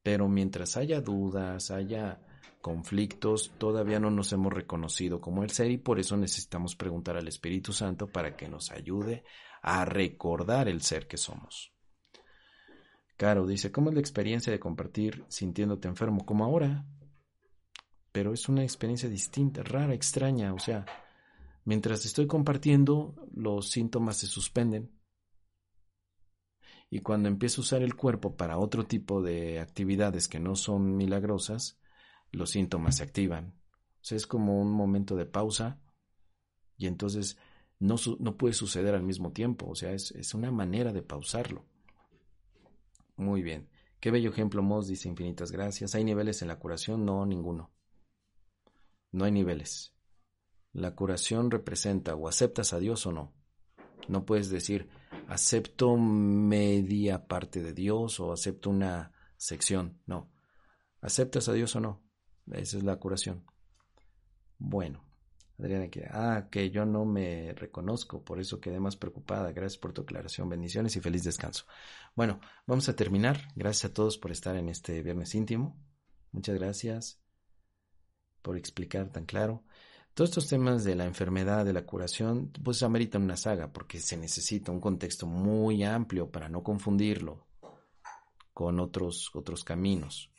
[0.01, 2.21] Pero mientras haya dudas, haya
[2.61, 7.27] conflictos, todavía no nos hemos reconocido como el ser y por eso necesitamos preguntar al
[7.27, 9.23] Espíritu Santo para que nos ayude
[9.61, 11.73] a recordar el ser que somos.
[13.17, 16.85] Caro dice, ¿cómo es la experiencia de compartir sintiéndote enfermo como ahora?
[18.11, 20.53] Pero es una experiencia distinta, rara, extraña.
[20.53, 20.85] O sea,
[21.65, 24.91] mientras estoy compartiendo, los síntomas se suspenden.
[26.93, 30.95] Y cuando empiezo a usar el cuerpo para otro tipo de actividades que no son
[30.95, 31.79] milagrosas,
[32.31, 33.55] los síntomas se activan.
[33.95, 35.81] O sea, es como un momento de pausa
[36.77, 37.39] y entonces
[37.79, 39.67] no, no puede suceder al mismo tiempo.
[39.67, 41.65] O sea, es, es una manera de pausarlo.
[43.15, 43.71] Muy bien.
[43.99, 45.95] Qué bello ejemplo, Moss dice infinitas gracias.
[45.95, 47.05] ¿Hay niveles en la curación?
[47.05, 47.71] No, ninguno.
[49.11, 49.95] No hay niveles.
[50.73, 53.33] La curación representa o aceptas a Dios o no.
[54.07, 54.89] No puedes decir
[55.27, 59.99] acepto media parte de Dios o acepto una sección.
[60.05, 60.31] No.
[61.01, 62.01] ¿Aceptas a Dios o no?
[62.51, 63.45] Esa es la curación.
[64.57, 65.03] Bueno,
[65.59, 69.51] Adriana quiere, ah, que yo no me reconozco, por eso quedé más preocupada.
[69.51, 71.65] Gracias por tu aclaración, bendiciones y feliz descanso.
[72.15, 73.49] Bueno, vamos a terminar.
[73.55, 75.77] Gracias a todos por estar en este viernes íntimo.
[76.31, 77.21] Muchas gracias
[78.41, 79.63] por explicar tan claro.
[80.13, 84.15] Todos estos temas de la enfermedad, de la curación, pues ameritan una saga porque se
[84.15, 87.47] necesita un contexto muy amplio para no confundirlo
[88.53, 90.29] con otros, otros caminos.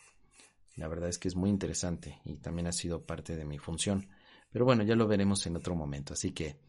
[0.77, 4.09] La verdad es que es muy interesante y también ha sido parte de mi función.
[4.53, 6.13] Pero bueno, ya lo veremos en otro momento.
[6.15, 6.61] Así que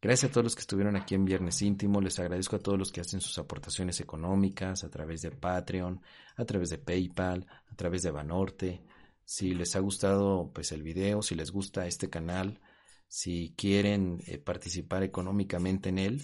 [0.00, 2.00] gracias a todos los que estuvieron aquí en Viernes Íntimo.
[2.00, 6.00] Les agradezco a todos los que hacen sus aportaciones económicas a través de Patreon,
[6.36, 8.82] a través de PayPal, a través de Banorte.
[9.30, 12.62] Si les ha gustado pues el video, si les gusta este canal,
[13.08, 16.22] si quieren eh, participar económicamente en él,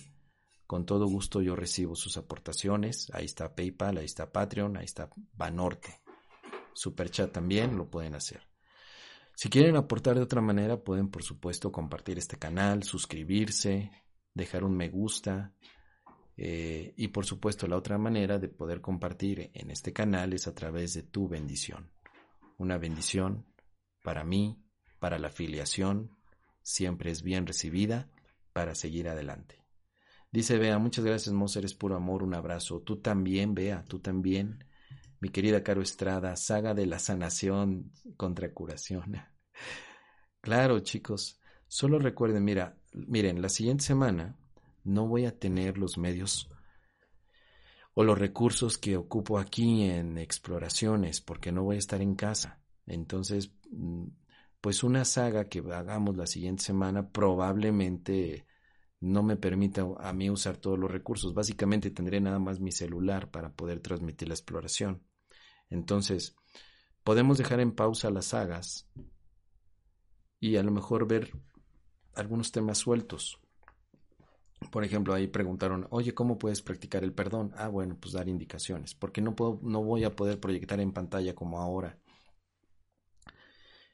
[0.66, 3.08] con todo gusto yo recibo sus aportaciones.
[3.12, 6.00] Ahí está PayPal, ahí está Patreon, ahí está Banorte.
[6.72, 8.48] Superchat también lo pueden hacer.
[9.34, 13.90] Si quieren aportar de otra manera, pueden por supuesto compartir este canal, suscribirse,
[14.32, 15.52] dejar un me gusta.
[16.38, 20.54] Eh, y por supuesto la otra manera de poder compartir en este canal es a
[20.54, 21.93] través de tu bendición.
[22.56, 23.46] Una bendición
[24.02, 24.62] para mí,
[24.98, 26.10] para la afiliación,
[26.62, 28.08] siempre es bien recibida
[28.52, 29.64] para seguir adelante.
[30.30, 32.80] Dice Bea, muchas gracias, Moser, es puro amor, un abrazo.
[32.80, 34.64] Tú también, Bea, tú también
[35.20, 39.16] mi querida Caro Estrada, saga de la sanación contra curación.
[40.42, 44.36] Claro, chicos, solo recuerden, mira, miren, la siguiente semana
[44.82, 46.50] no voy a tener los medios
[47.94, 52.60] o los recursos que ocupo aquí en exploraciones porque no voy a estar en casa.
[52.86, 54.06] Entonces, mm,
[54.60, 58.46] pues una saga que hagamos la siguiente semana probablemente
[59.00, 61.34] no me permita a mí usar todos los recursos.
[61.34, 65.02] Básicamente tendré nada más mi celular para poder transmitir la exploración.
[65.70, 66.34] Entonces,
[67.04, 68.88] podemos dejar en pausa las sagas
[70.40, 71.32] y a lo mejor ver
[72.14, 73.38] algunos temas sueltos.
[74.70, 77.52] Por ejemplo, ahí preguntaron, oye, ¿cómo puedes practicar el perdón?
[77.56, 81.34] Ah, bueno, pues dar indicaciones, porque no, puedo, no voy a poder proyectar en pantalla
[81.34, 81.98] como ahora.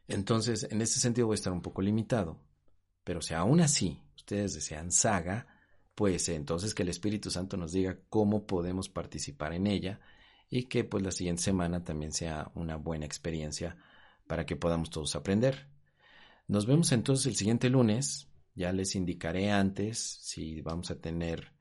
[0.08, 2.38] Entonces, en ese sentido voy a estar un poco limitado.
[3.04, 5.46] Pero si aún así ustedes desean saga,
[5.94, 10.00] pues entonces que el Espíritu Santo nos diga cómo podemos participar en ella
[10.48, 13.76] y que pues la siguiente semana también sea una buena experiencia
[14.26, 15.68] para que podamos todos aprender.
[16.48, 18.29] Nos vemos entonces el siguiente lunes.
[18.54, 21.54] Ya les indicaré antes si vamos a tener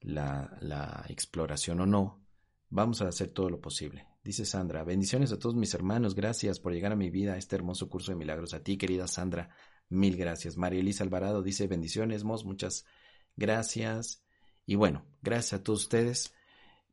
[0.00, 2.24] la, la exploración o no.
[2.68, 4.06] Vamos a hacer todo lo posible.
[4.24, 7.56] Dice Sandra, bendiciones a todos mis hermanos, gracias por llegar a mi vida, a este
[7.56, 8.54] hermoso curso de milagros.
[8.54, 9.50] A ti, querida Sandra,
[9.88, 10.56] mil gracias.
[10.56, 12.86] María Elisa Alvarado dice, bendiciones, Mos, muchas
[13.36, 14.24] gracias.
[14.66, 16.34] Y bueno, gracias a todos ustedes.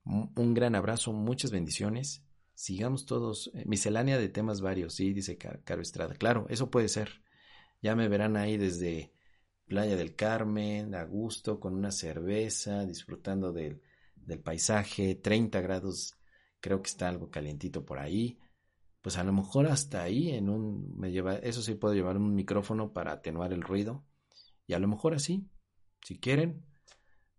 [0.04, 2.26] Un gran abrazo, muchas bendiciones.
[2.54, 3.50] Sigamos todos.
[3.54, 6.16] Eh, miscelánea de temas varios, sí, dice Caro Estrada.
[6.16, 7.22] Claro, eso puede ser.
[7.82, 9.14] Ya me verán ahí desde
[9.72, 13.82] Playa del Carmen, a gusto, con una cerveza, disfrutando del,
[14.44, 16.18] paisaje, 30 grados,
[16.60, 18.38] creo que está algo calientito por ahí.
[19.02, 22.36] Pues a lo mejor hasta ahí en un me lleva, eso sí puedo llevar un
[22.36, 24.04] micrófono para atenuar el ruido.
[24.68, 25.48] Y a lo mejor así,
[26.02, 26.66] si quieren,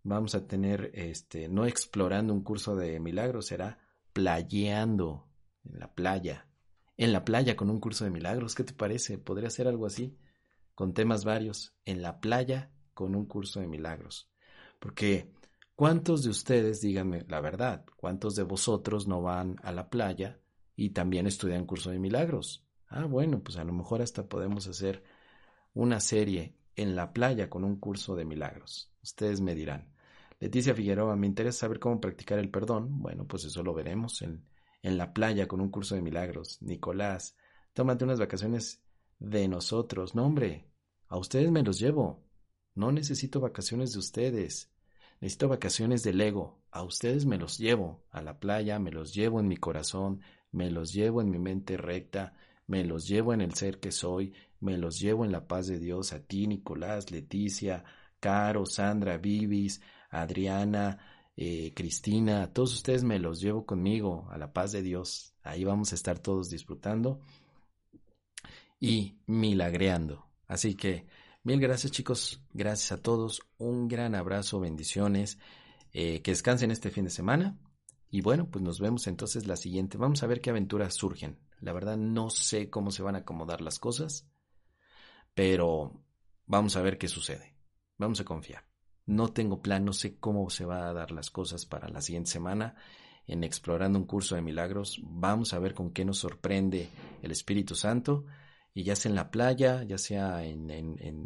[0.01, 3.77] vamos a tener, este, no explorando un curso de milagros, será
[4.11, 5.29] playeando
[5.65, 6.47] en la playa.
[6.97, 9.19] En la playa con un curso de milagros, ¿qué te parece?
[9.19, 10.17] Podría ser algo así,
[10.75, 11.73] con temas varios.
[11.85, 14.29] En la playa con un curso de milagros.
[14.79, 15.31] Porque,
[15.75, 20.39] ¿cuántos de ustedes, díganme la verdad, cuántos de vosotros no van a la playa
[20.75, 22.65] y también estudian curso de milagros?
[22.87, 25.03] Ah, bueno, pues a lo mejor hasta podemos hacer
[25.73, 28.91] una serie en la playa con un curso de milagros.
[29.01, 29.93] Ustedes me dirán.
[30.39, 33.01] Leticia Figueroa, me interesa saber cómo practicar el perdón.
[33.01, 34.45] Bueno, pues eso lo veremos en,
[34.81, 36.61] en la playa con un curso de milagros.
[36.61, 37.35] Nicolás,
[37.73, 38.82] tómate unas vacaciones
[39.23, 40.13] de nosotros.
[40.13, 40.67] No, hombre,
[41.07, 42.23] a ustedes me los llevo.
[42.75, 44.71] No necesito vacaciones de ustedes.
[45.21, 46.61] Necesito vacaciones del ego.
[46.71, 50.21] A ustedes me los llevo a la playa, me los llevo en mi corazón,
[50.51, 52.35] me los llevo en mi mente recta,
[52.67, 55.79] me los llevo en el ser que soy, me los llevo en la paz de
[55.79, 57.83] Dios a ti, Nicolás, Leticia,
[58.19, 60.99] Caro, Sandra, Vivis, Adriana,
[61.37, 65.35] eh, Cristina, a todos ustedes me los llevo conmigo a la paz de Dios.
[65.43, 67.21] Ahí vamos a estar todos disfrutando
[68.83, 70.27] y milagreando.
[70.47, 71.07] Así que
[71.45, 75.39] Mil gracias chicos, gracias a todos, un gran abrazo, bendiciones,
[75.91, 77.59] eh, que descansen este fin de semana
[78.09, 79.97] y bueno, pues nos vemos entonces la siguiente.
[79.97, 81.39] Vamos a ver qué aventuras surgen.
[81.59, 84.25] La verdad no sé cómo se van a acomodar las cosas,
[85.33, 86.01] pero
[86.45, 87.57] vamos a ver qué sucede.
[87.97, 88.65] Vamos a confiar.
[89.05, 92.31] No tengo plan, no sé cómo se va a dar las cosas para la siguiente
[92.31, 92.75] semana
[93.27, 95.01] en Explorando un curso de milagros.
[95.03, 96.87] Vamos a ver con qué nos sorprende
[97.21, 98.25] el Espíritu Santo
[98.73, 100.67] y ya sea en la playa, ya sea en,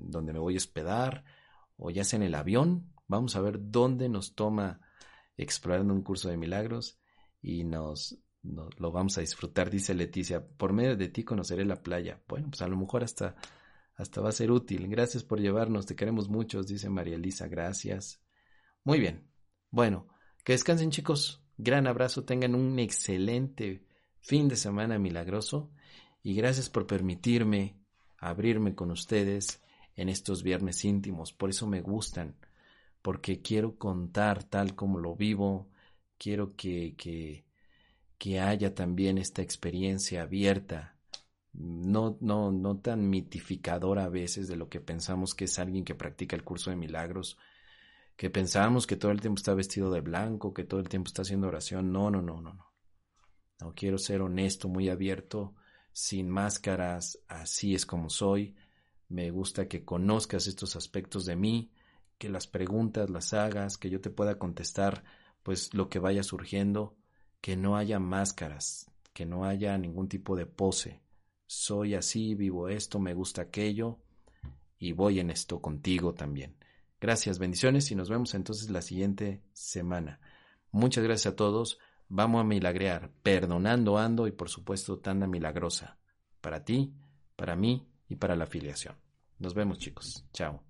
[0.09, 1.23] donde me voy a hospedar,
[1.77, 4.81] o ya sea en el avión, vamos a ver dónde nos toma
[5.37, 6.99] explorando un curso de milagros
[7.41, 10.45] y nos, lo vamos a disfrutar, dice Leticia.
[10.45, 12.21] Por medio de ti conoceré la playa.
[12.27, 13.35] Bueno, pues a lo mejor hasta,
[13.95, 14.87] hasta va a ser útil.
[14.87, 18.21] Gracias por llevarnos, te queremos muchos, dice María Elisa, gracias.
[18.83, 19.29] Muy bien.
[19.69, 20.07] Bueno,
[20.43, 21.43] que descansen chicos.
[21.57, 23.87] Gran abrazo, tengan un excelente
[24.19, 25.71] fin de semana milagroso
[26.27, 27.77] y gracias por permitirme
[28.17, 29.63] abrirme con ustedes
[29.95, 31.31] en estos viernes íntimos.
[31.31, 32.35] Por eso me gustan,
[33.01, 35.69] porque quiero contar tal como lo vivo,
[36.17, 37.45] quiero que, que,
[38.17, 40.97] que haya también esta experiencia abierta,
[41.53, 45.95] no, no, no tan mitificadora a veces de lo que pensamos que es alguien que
[45.95, 47.37] practica el curso de milagros,
[48.17, 51.21] que pensamos que todo el tiempo está vestido de blanco, que todo el tiempo está
[51.21, 51.93] haciendo oración.
[51.93, 52.73] No, no, no, no, no.
[53.61, 55.55] No quiero ser honesto, muy abierto
[55.97, 58.55] sin máscaras, así es como soy.
[59.09, 61.71] Me gusta que conozcas estos aspectos de mí,
[62.19, 65.03] que las preguntas las hagas, que yo te pueda contestar
[65.41, 66.95] pues lo que vaya surgiendo,
[67.41, 71.01] que no haya máscaras, que no haya ningún tipo de pose.
[71.47, 73.97] Soy así, vivo esto, me gusta aquello
[74.77, 76.57] y voy en esto contigo también.
[77.01, 80.19] Gracias, bendiciones y nos vemos entonces la siguiente semana.
[80.69, 81.79] Muchas gracias a todos.
[82.09, 85.97] Vamos a milagrear, perdonando ando y por supuesto tanda milagrosa.
[86.41, 86.93] Para ti,
[87.35, 88.95] para mí y para la afiliación.
[89.39, 90.25] Nos vemos chicos.
[90.34, 90.66] Chao.